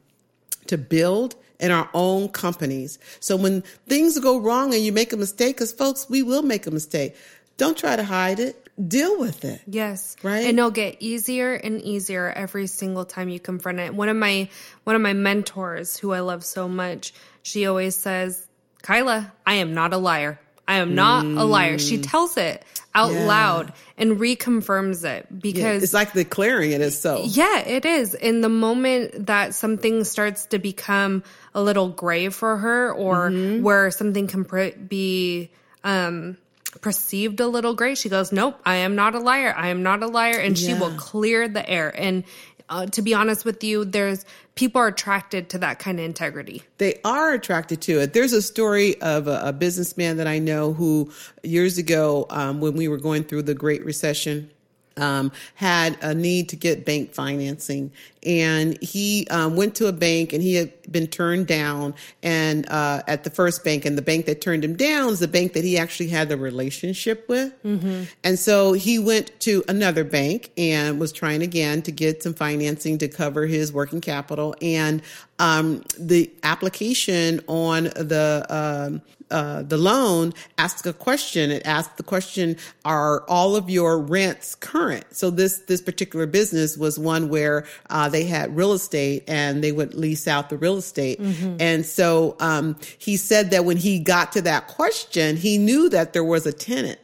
to 0.67 0.77
build 0.77 1.35
in 1.59 1.71
our 1.71 1.89
own 1.93 2.29
companies. 2.29 2.99
So 3.19 3.35
when 3.35 3.61
things 3.87 4.19
go 4.19 4.37
wrong 4.39 4.73
and 4.73 4.83
you 4.83 4.91
make 4.91 5.13
a 5.13 5.17
mistake, 5.17 5.55
because 5.55 5.71
folks, 5.71 6.09
we 6.09 6.21
will 6.23 6.43
make 6.43 6.67
a 6.67 6.71
mistake. 6.71 7.15
Don't 7.57 7.77
try 7.77 7.95
to 7.95 8.03
hide 8.03 8.39
it. 8.39 8.63
Deal 8.87 9.19
with 9.19 9.43
it. 9.43 9.61
Yes. 9.65 10.15
Right. 10.21 10.45
And 10.45 10.59
it'll 10.59 10.69
get 10.69 10.97
easier 10.99 11.55
and 11.55 11.81
easier 11.81 12.29
every 12.29 12.67
single 12.67 13.05
time 13.05 13.27
you 13.27 13.39
confront 13.39 13.79
it. 13.79 13.95
One 13.95 14.07
of 14.07 14.15
my 14.15 14.49
one 14.83 14.95
of 14.95 15.01
my 15.01 15.13
mentors 15.13 15.97
who 15.97 16.13
I 16.13 16.19
love 16.19 16.45
so 16.45 16.67
much, 16.67 17.11
she 17.41 17.65
always 17.65 17.95
says, 17.95 18.45
Kaila, 18.83 19.31
I 19.47 19.55
am 19.55 19.73
not 19.73 19.93
a 19.93 19.97
liar. 19.97 20.39
I 20.67 20.77
am 20.77 20.95
not 20.95 21.25
mm. 21.25 21.39
a 21.39 21.43
liar. 21.43 21.79
She 21.79 21.97
mm. 21.97 22.09
tells 22.09 22.35
it 22.37 22.63
out 22.93 23.13
yeah. 23.13 23.25
loud 23.25 23.73
and 23.97 24.17
reconfirms 24.19 25.05
it 25.05 25.27
because 25.39 25.61
yeah, 25.61 25.73
it's 25.73 25.93
like 25.93 26.13
declaring 26.13 26.71
it 26.71 26.91
so. 26.91 27.23
Yeah, 27.25 27.59
it 27.59 27.85
is. 27.85 28.13
In 28.13 28.41
the 28.41 28.49
moment 28.49 29.27
that 29.27 29.53
something 29.53 30.03
starts 30.03 30.47
to 30.47 30.59
become 30.59 31.23
a 31.53 31.61
little 31.61 31.89
gray 31.89 32.29
for 32.29 32.57
her 32.57 32.91
or 32.91 33.29
mm-hmm. 33.29 33.63
where 33.63 33.91
something 33.91 34.27
can 34.27 34.43
be 34.87 35.51
um, 35.83 36.37
perceived 36.81 37.39
a 37.39 37.47
little 37.47 37.75
gray, 37.75 37.95
she 37.95 38.09
goes, 38.09 38.31
Nope, 38.31 38.59
I 38.65 38.77
am 38.77 38.95
not 38.95 39.15
a 39.15 39.19
liar. 39.19 39.53
I 39.55 39.69
am 39.69 39.83
not 39.83 40.03
a 40.03 40.07
liar. 40.07 40.37
And 40.37 40.59
yeah. 40.59 40.67
she 40.67 40.79
will 40.79 40.95
clear 40.97 41.47
the 41.47 41.67
air. 41.67 41.93
And 41.95 42.23
uh, 42.69 42.85
to 42.87 43.01
be 43.01 43.13
honest 43.13 43.45
with 43.45 43.63
you, 43.63 43.85
there's 43.85 44.25
people 44.55 44.81
are 44.81 44.87
attracted 44.87 45.49
to 45.49 45.57
that 45.59 45.79
kind 45.79 45.99
of 45.99 46.05
integrity. 46.05 46.63
They 46.77 46.99
are 47.03 47.33
attracted 47.33 47.81
to 47.83 47.99
it. 47.99 48.13
There's 48.13 48.33
a 48.33 48.41
story 48.41 48.99
of 49.01 49.27
a, 49.27 49.41
a 49.45 49.53
businessman 49.53 50.17
that 50.17 50.27
I 50.27 50.39
know 50.39 50.73
who 50.73 51.11
years 51.43 51.77
ago, 51.77 52.25
um, 52.29 52.59
when 52.59 52.73
we 52.73 52.87
were 52.87 52.97
going 52.97 53.23
through 53.23 53.43
the 53.43 53.53
Great 53.53 53.85
Recession, 53.85 54.49
um, 54.97 55.31
had 55.55 55.97
a 56.01 56.13
need 56.13 56.49
to 56.49 56.55
get 56.55 56.85
bank 56.85 57.13
financing, 57.13 57.91
and 58.23 58.81
he 58.81 59.27
um, 59.29 59.55
went 59.55 59.75
to 59.75 59.87
a 59.87 59.91
bank 59.91 60.33
and 60.33 60.41
he 60.41 60.55
had 60.55 60.71
been 60.91 61.07
turned 61.07 61.47
down. 61.47 61.93
And 62.23 62.67
uh, 62.69 63.03
at 63.07 63.23
the 63.23 63.29
first 63.29 63.63
bank, 63.63 63.85
and 63.85 63.97
the 63.97 64.01
bank 64.01 64.25
that 64.25 64.41
turned 64.41 64.63
him 64.63 64.75
down 64.75 65.09
is 65.09 65.19
the 65.19 65.27
bank 65.27 65.53
that 65.53 65.63
he 65.63 65.77
actually 65.77 66.09
had 66.09 66.29
the 66.29 66.37
relationship 66.37 67.27
with. 67.27 67.51
Mm-hmm. 67.63 68.03
And 68.23 68.39
so 68.39 68.73
he 68.73 68.99
went 68.99 69.37
to 69.41 69.63
another 69.67 70.03
bank 70.03 70.51
and 70.57 70.99
was 70.99 71.11
trying 71.11 71.41
again 71.41 71.81
to 71.83 71.91
get 71.91 72.23
some 72.23 72.33
financing 72.33 72.97
to 72.99 73.07
cover 73.07 73.45
his 73.45 73.71
working 73.71 74.01
capital. 74.01 74.55
And 74.61 75.01
um, 75.39 75.83
the 75.99 76.31
application 76.43 77.41
on 77.47 77.85
the 77.85 78.45
um, 78.49 79.01
uh, 79.29 79.61
the 79.63 79.77
loan 79.77 80.33
asked 80.57 80.85
a 80.85 80.93
question. 80.93 81.51
It 81.51 81.65
asks 81.65 81.93
the 81.97 82.03
question, 82.03 82.57
are 82.85 83.23
all 83.27 83.55
of 83.55 83.69
your 83.69 83.99
rents 83.99 84.55
current? 84.55 85.05
So 85.11 85.29
this, 85.29 85.59
this 85.67 85.81
particular 85.81 86.25
business 86.25 86.77
was 86.77 86.97
one 86.97 87.29
where, 87.29 87.65
uh, 87.89 88.06
they 88.09 88.23
had 88.23 88.55
real 88.55 88.73
estate 88.73 89.23
and 89.27 89.63
they 89.63 89.71
would 89.71 89.93
lease 89.93 90.27
out 90.27 90.49
the 90.49 90.57
real 90.57 90.77
estate. 90.77 91.21
Mm-hmm. 91.21 91.57
And 91.59 91.85
so, 91.85 92.35
um, 92.39 92.77
he 92.97 93.17
said 93.17 93.51
that 93.51 93.65
when 93.65 93.77
he 93.77 93.99
got 93.99 94.31
to 94.33 94.41
that 94.43 94.67
question, 94.67 95.37
he 95.37 95.57
knew 95.57 95.89
that 95.89 96.13
there 96.13 96.23
was 96.23 96.45
a 96.45 96.53
tenant 96.53 96.99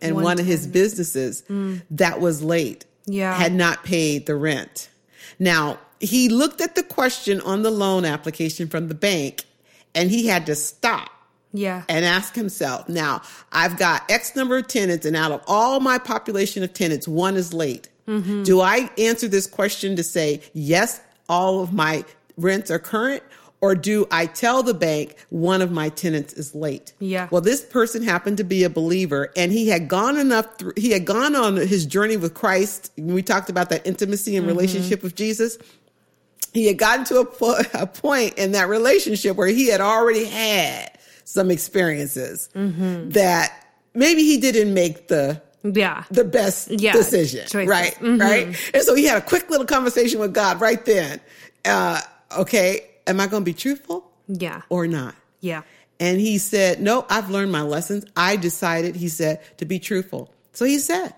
in 0.00 0.14
one, 0.14 0.24
one 0.24 0.40
of 0.40 0.46
his 0.46 0.66
businesses 0.66 1.42
mm. 1.48 1.82
that 1.90 2.20
was 2.20 2.42
late. 2.42 2.84
Yeah. 3.06 3.34
Had 3.34 3.54
not 3.54 3.84
paid 3.84 4.26
the 4.26 4.36
rent. 4.36 4.88
Now, 5.38 5.78
he 5.98 6.28
looked 6.28 6.60
at 6.60 6.74
the 6.74 6.82
question 6.82 7.40
on 7.40 7.62
the 7.62 7.70
loan 7.70 8.04
application 8.04 8.68
from 8.68 8.88
the 8.88 8.94
bank 8.94 9.44
and 9.94 10.10
he 10.10 10.26
had 10.26 10.46
to 10.46 10.54
stop 10.54 11.10
yeah. 11.52 11.82
And 11.88 12.04
ask 12.04 12.34
himself, 12.34 12.88
now 12.88 13.22
I've 13.52 13.78
got 13.78 14.08
X 14.10 14.36
number 14.36 14.56
of 14.56 14.68
tenants 14.68 15.04
and 15.04 15.16
out 15.16 15.32
of 15.32 15.42
all 15.46 15.80
my 15.80 15.98
population 15.98 16.62
of 16.62 16.72
tenants, 16.72 17.08
one 17.08 17.36
is 17.36 17.52
late. 17.52 17.88
Mm-hmm. 18.10 18.42
Do 18.42 18.60
I 18.60 18.90
answer 18.98 19.28
this 19.28 19.46
question 19.46 19.96
to 19.96 20.02
say, 20.02 20.42
yes, 20.52 21.00
all 21.28 21.62
of 21.62 21.72
my 21.72 22.04
rents 22.36 22.70
are 22.70 22.78
current? 22.78 23.22
Or 23.62 23.74
do 23.74 24.06
I 24.10 24.24
tell 24.24 24.62
the 24.62 24.72
bank 24.72 25.16
one 25.28 25.60
of 25.60 25.70
my 25.70 25.90
tenants 25.90 26.32
is 26.32 26.54
late? 26.54 26.94
Yeah. 26.98 27.28
Well, 27.30 27.42
this 27.42 27.62
person 27.62 28.02
happened 28.02 28.38
to 28.38 28.44
be 28.44 28.64
a 28.64 28.70
believer 28.70 29.30
and 29.36 29.52
he 29.52 29.68
had 29.68 29.86
gone 29.86 30.16
enough, 30.16 30.56
th- 30.56 30.72
he 30.76 30.90
had 30.92 31.04
gone 31.04 31.36
on 31.36 31.56
his 31.56 31.84
journey 31.84 32.16
with 32.16 32.32
Christ. 32.32 32.90
We 32.96 33.22
talked 33.22 33.50
about 33.50 33.68
that 33.68 33.86
intimacy 33.86 34.36
and 34.36 34.46
mm-hmm. 34.46 34.56
relationship 34.56 35.02
with 35.02 35.14
Jesus 35.14 35.58
he 36.52 36.66
had 36.66 36.78
gotten 36.78 37.04
to 37.06 37.18
a, 37.18 37.24
po- 37.24 37.60
a 37.74 37.86
point 37.86 38.34
in 38.38 38.52
that 38.52 38.68
relationship 38.68 39.36
where 39.36 39.48
he 39.48 39.68
had 39.68 39.80
already 39.80 40.24
had 40.24 40.98
some 41.24 41.50
experiences 41.50 42.48
mm-hmm. 42.54 43.10
that 43.10 43.66
maybe 43.94 44.22
he 44.22 44.38
didn't 44.38 44.74
make 44.74 45.08
the 45.08 45.40
yeah 45.62 46.04
the 46.10 46.24
best 46.24 46.70
yeah, 46.70 46.92
decision 46.92 47.46
choices. 47.46 47.68
right 47.68 47.94
mm-hmm. 47.96 48.20
right 48.20 48.70
and 48.74 48.82
so 48.82 48.94
he 48.94 49.04
had 49.04 49.18
a 49.18 49.24
quick 49.24 49.50
little 49.50 49.66
conversation 49.66 50.18
with 50.20 50.32
god 50.32 50.60
right 50.60 50.84
then 50.84 51.20
uh, 51.64 52.00
okay 52.36 52.88
am 53.06 53.20
i 53.20 53.26
going 53.26 53.42
to 53.42 53.44
be 53.44 53.54
truthful 53.54 54.10
yeah 54.28 54.62
or 54.68 54.86
not 54.86 55.14
yeah 55.40 55.62
and 55.98 56.20
he 56.20 56.38
said 56.38 56.80
no 56.80 57.04
i've 57.10 57.30
learned 57.30 57.52
my 57.52 57.62
lessons 57.62 58.04
i 58.16 58.36
decided 58.36 58.96
he 58.96 59.08
said 59.08 59.40
to 59.58 59.64
be 59.64 59.78
truthful 59.78 60.32
so 60.52 60.64
he 60.64 60.78
said 60.78 61.14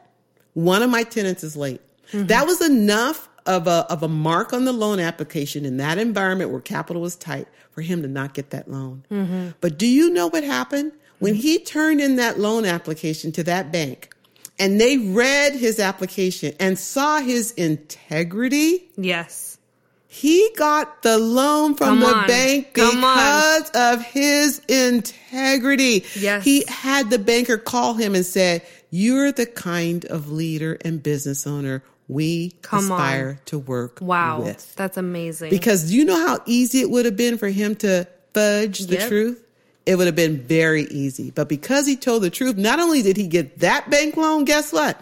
one 0.55 0.83
of 0.83 0.91
my 0.91 1.05
tenants 1.05 1.45
is 1.45 1.57
late 1.57 1.81
mm-hmm. 2.11 2.27
that 2.27 2.47
was 2.47 2.61
enough 2.61 3.29
of 3.47 3.67
a 3.67 3.87
of 3.91 4.03
a 4.03 4.09
mark 4.09 4.53
on 4.53 4.65
the 4.65 4.73
loan 4.73 5.01
application 5.01 5.65
in 5.65 5.77
that 5.79 5.99
environment 5.99 6.51
where 6.51 6.61
capital 6.61 7.03
was 7.03 7.17
tight 7.17 7.49
for 7.71 7.81
him 7.81 8.03
to 8.03 8.09
not 8.09 8.35
get 8.35 8.51
that 8.51 8.71
loan. 8.71 9.05
Mm-hmm. 9.11 9.51
But 9.61 9.79
do 9.79 9.87
you 9.87 10.11
know 10.11 10.29
what 10.29 10.45
happened 10.45 10.93
when 11.19 11.35
he 11.35 11.59
turned 11.59 12.01
in 12.01 12.17
that 12.17 12.39
loan 12.39 12.65
application 12.65 13.33
to 13.33 13.43
that 13.45 13.73
bank? 13.73 14.12
And 14.59 14.81
they 14.81 14.99
read 14.99 15.55
his 15.55 15.81
application 15.81 16.55
and 16.61 16.79
saw 16.79 17.21
his 17.21 17.53
integrity. 17.53 18.89
Yes. 18.97 19.59
He 20.07 20.51
got 20.57 21.03
the 21.03 21.17
loan 21.17 21.75
from 21.75 21.89
Come 21.89 22.01
the 22.01 22.15
on. 22.15 22.27
bank 22.27 22.75
because 22.75 23.71
of 23.71 24.03
his 24.03 24.59
integrity. 24.69 26.05
Yes. 26.19 26.45
He 26.45 26.65
had 26.69 27.09
the 27.09 27.19
banker 27.19 27.57
call 27.57 27.95
him 27.95 28.15
and 28.15 28.25
said, 28.25 28.63
You're 28.91 29.33
the 29.33 29.47
kind 29.47 30.05
of 30.05 30.31
leader 30.31 30.77
and 30.83 31.03
business 31.03 31.47
owner 31.47 31.83
we 32.09 32.51
Come 32.63 32.91
aspire 32.93 33.29
on. 33.31 33.39
to 33.47 33.59
work 33.59 33.95
with. 34.01 34.03
wow, 34.03 34.43
with. 34.43 34.75
That's 34.77 34.99
amazing. 34.99 35.49
Because 35.51 35.93
you 35.93 36.05
know 36.05 36.27
how 36.27 36.41
easy 36.45 36.81
it 36.81 36.91
would 36.91 37.07
have 37.07 37.17
been 37.17 37.39
for 37.39 37.49
him 37.49 37.75
to 37.77 38.07
fudge 38.35 38.81
the 38.81 38.97
yep. 38.97 39.09
truth? 39.09 39.43
It 39.85 39.97
would 39.97 40.07
have 40.07 40.17
been 40.17 40.39
very 40.39 40.85
easy. 40.85 41.31
But 41.31 41.49
because 41.49 41.87
he 41.87 41.97
told 41.97 42.23
the 42.23 42.31
truth, 42.31 42.57
not 42.57 42.79
only 42.79 43.03
did 43.03 43.17
he 43.17 43.27
get 43.27 43.59
that 43.61 43.91
bank 43.91 44.17
loan, 44.17 44.45
guess 44.45 44.73
what? 44.73 45.01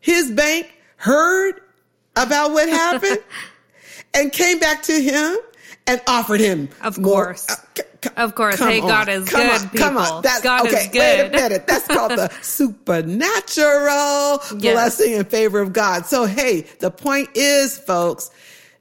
His 0.00 0.30
bank 0.30 0.72
heard 0.96 1.60
about 2.16 2.52
what 2.52 2.68
happened 2.70 3.18
and 4.14 4.32
came 4.32 4.58
back 4.58 4.82
to 4.84 4.92
him 4.92 5.36
and 5.86 6.00
offered 6.06 6.40
him 6.40 6.68
of 6.82 7.00
course. 7.02 7.46
More, 7.48 7.58
uh, 7.58 8.10
of 8.16 8.34
course, 8.34 8.58
hey, 8.58 8.80
on. 8.80 8.88
God 8.88 9.08
is 9.08 9.28
come 9.28 9.40
good. 9.40 9.52
On, 9.52 9.68
people. 9.68 9.78
Come 9.78 9.96
on, 9.96 10.22
that's 10.22 10.42
God 10.42 10.66
okay. 10.66 10.76
Is 10.76 10.88
good. 10.88 10.98
Wait 10.98 11.20
a 11.20 11.30
minute, 11.30 11.66
that's 11.66 11.86
called 11.86 12.12
the 12.12 12.28
supernatural 12.42 14.40
yes. 14.58 14.74
blessing 14.74 15.12
in 15.12 15.24
favor 15.24 15.60
of 15.60 15.72
God. 15.72 16.06
So, 16.06 16.24
hey, 16.24 16.62
the 16.80 16.90
point 16.90 17.30
is, 17.34 17.78
folks, 17.78 18.30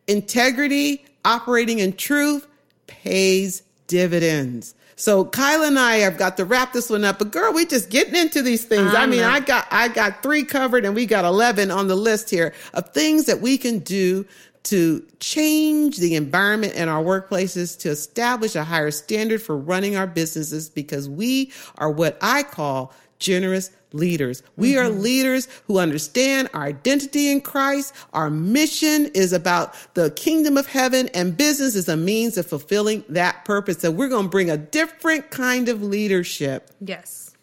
integrity, 0.08 1.06
operating 1.24 1.80
in 1.80 1.94
truth, 1.94 2.48
pays 2.88 3.64
dividends. 3.92 4.74
So 4.96 5.26
Kyle 5.26 5.64
and 5.64 5.78
I 5.78 5.98
have 5.98 6.18
got 6.18 6.38
to 6.38 6.46
wrap 6.46 6.74
this 6.74 6.90
one 6.90 7.04
up. 7.04 7.20
But 7.20 7.32
girl, 7.32 7.54
we 7.54 7.66
just 7.66 7.90
getting 7.90 8.16
into 8.16 8.42
these 8.42 8.64
things. 8.64 8.94
I, 8.94 9.04
I 9.04 9.06
mean, 9.06 9.24
I 9.24 9.42
got 9.42 9.68
I 9.70 9.90
got 9.90 10.24
three 10.24 10.44
covered 10.44 10.86
and 10.86 10.96
we 10.96 11.06
got 11.06 11.26
eleven 11.26 11.70
on 11.70 11.88
the 11.88 11.96
list 11.96 12.30
here 12.30 12.54
of 12.74 12.90
things 12.94 13.26
that 13.26 13.42
we 13.42 13.58
can 13.58 13.80
do 13.80 14.26
to 14.64 15.04
change 15.20 15.98
the 15.98 16.16
environment 16.16 16.76
in 16.76 16.88
our 16.88 17.04
workplaces, 17.04 17.78
to 17.80 17.90
establish 17.90 18.56
a 18.56 18.64
higher 18.64 18.92
standard 18.92 19.42
for 19.42 19.58
running 19.58 19.96
our 19.96 20.08
businesses 20.08 20.70
because 20.70 21.10
we 21.10 21.52
are 21.78 21.90
what 21.90 22.18
I 22.22 22.44
call 22.44 22.94
generous 23.18 23.72
leaders. 23.94 24.44
We 24.58 24.74
mm-hmm. 24.74 24.86
are 24.86 24.90
leaders 24.90 25.48
who 25.68 25.80
understand 25.80 26.50
our 26.54 26.64
identity 26.64 27.32
in 27.32 27.42
Christ. 27.42 27.94
Our 28.14 28.30
mission 28.30 29.08
is 29.14 29.34
about 29.34 29.76
the 29.94 30.12
kingdom 30.12 30.58
of 30.58 30.68
heaven 30.68 31.10
and 31.14 31.36
business 31.36 31.76
is 31.76 31.90
a 31.90 31.98
means 31.98 32.38
of 32.38 32.46
fulfilling 32.46 33.04
that 33.10 33.46
purpose. 33.46 33.80
So 33.80 33.92
we're 33.92 34.10
going 34.10 34.26
to 34.26 34.30
bring 34.30 34.50
a 34.50 34.58
different 34.58 35.30
kind 35.30 35.70
of 35.70 35.84
leadership. 35.84 36.70
Yes. 36.80 37.36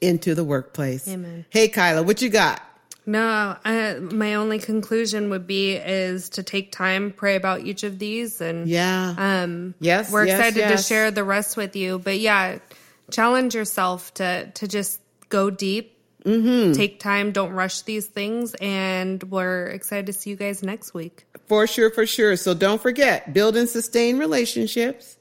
Into 0.00 0.34
the 0.34 0.44
workplace. 0.44 1.08
Amen. 1.08 1.44
Hey, 1.50 1.68
Kaila, 1.68 2.06
what 2.06 2.22
you 2.22 2.28
got? 2.28 2.62
No, 3.08 3.56
uh, 3.64 3.94
my 4.00 4.34
only 4.34 4.58
conclusion 4.58 5.30
would 5.30 5.46
be 5.46 5.72
is 5.72 6.28
to 6.30 6.42
take 6.42 6.70
time, 6.70 7.10
pray 7.10 7.36
about 7.36 7.62
each 7.62 7.82
of 7.82 7.98
these, 7.98 8.42
and 8.42 8.68
yeah, 8.68 9.14
um, 9.16 9.74
yes, 9.80 10.12
we're 10.12 10.26
yes, 10.26 10.38
excited 10.38 10.58
yes. 10.58 10.82
to 10.82 10.86
share 10.86 11.10
the 11.10 11.24
rest 11.24 11.56
with 11.56 11.74
you. 11.74 11.98
But 11.98 12.20
yeah, 12.20 12.58
challenge 13.10 13.54
yourself 13.54 14.12
to 14.14 14.50
to 14.50 14.68
just 14.68 15.00
go 15.28 15.50
deep, 15.50 15.98
mm-hmm. 16.24 16.72
take 16.72 17.00
time, 17.00 17.32
don't 17.32 17.52
rush 17.52 17.82
these 17.82 18.06
things, 18.06 18.54
and 18.60 19.22
we're 19.24 19.66
excited 19.66 20.06
to 20.06 20.12
see 20.12 20.30
you 20.30 20.36
guys 20.36 20.62
next 20.62 20.94
week. 20.94 21.26
For 21.46 21.66
sure, 21.66 21.90
for 21.90 22.06
sure. 22.06 22.36
So 22.36 22.54
don't 22.54 22.80
forget, 22.80 23.32
build 23.32 23.56
and 23.56 23.68
sustain 23.68 24.18
relationships, 24.18 25.16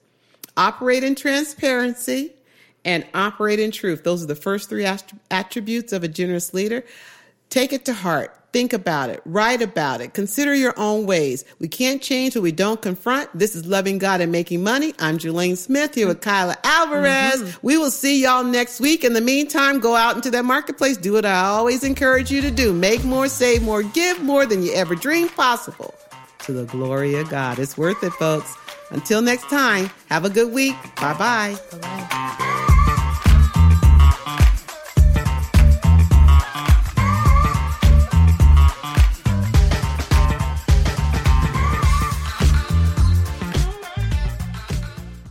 operate 0.56 1.04
in 1.04 1.16
transparency, 1.16 2.34
and 2.86 3.06
operate 3.14 3.60
in 3.60 3.72
truth. 3.72 4.04
Those 4.04 4.24
are 4.24 4.28
the 4.28 4.36
first 4.36 4.70
three 4.70 4.88
attributes 5.32 5.94
of 5.94 6.04
a 6.04 6.08
generous 6.08 6.54
leader. 6.54 6.84
Take 7.50 7.74
it 7.74 7.86
to 7.86 7.94
heart. 7.94 8.34
Think 8.58 8.74
about 8.74 9.12
it. 9.12 9.22
Write 9.24 9.62
about 9.62 10.02
it. 10.02 10.16
Consider 10.16 10.56
your 10.56 10.74
own 10.78 11.06
ways. 11.06 11.46
We 11.60 11.68
can't 11.68 12.02
change 12.02 12.36
what 12.36 12.42
we 12.42 12.52
don't 12.52 12.82
confront. 12.82 13.30
This 13.38 13.56
is 13.56 13.68
Loving 13.68 14.00
God 14.00 14.20
and 14.20 14.32
Making 14.32 14.64
Money. 14.64 14.96
I'm 14.98 15.20
Julaine 15.20 15.56
Smith 15.56 15.94
here 15.94 16.08
with 16.08 16.22
Kaila 16.22 16.56
Alvarez. 16.64 17.36
Mm-hmm. 17.40 17.68
We 17.68 17.78
will 17.78 17.92
see 17.92 18.24
y'all 18.24 18.44
next 18.44 18.80
week. 18.80 19.04
In 19.04 19.14
the 19.14 19.22
meantime, 19.22 19.80
go 19.80 19.96
out 19.96 20.16
into 20.16 20.32
that 20.32 20.44
marketplace. 20.44 20.98
Do 20.98 21.14
what 21.14 21.24
I 21.24 21.40
always 21.46 21.84
encourage 21.84 22.32
you 22.32 22.42
to 22.42 22.50
do. 22.50 22.74
Make 22.74 23.04
more, 23.04 23.28
save 23.28 23.62
more, 23.62 23.84
give 23.84 24.24
more 24.24 24.48
than 24.48 24.64
you 24.64 24.74
ever 24.74 24.96
dreamed 24.96 25.36
possible. 25.36 25.94
To 26.46 26.52
the 26.52 26.66
glory 26.66 27.14
of 27.14 27.30
God. 27.30 27.60
It's 27.60 27.78
worth 27.78 28.04
it, 28.04 28.14
folks. 28.14 28.56
Until 28.90 29.22
next 29.22 29.52
time, 29.52 29.92
have 30.10 30.26
a 30.26 30.32
good 30.32 30.52
week. 30.52 30.76
Bye-bye. 30.96 31.60
Bye-bye. 31.80 32.47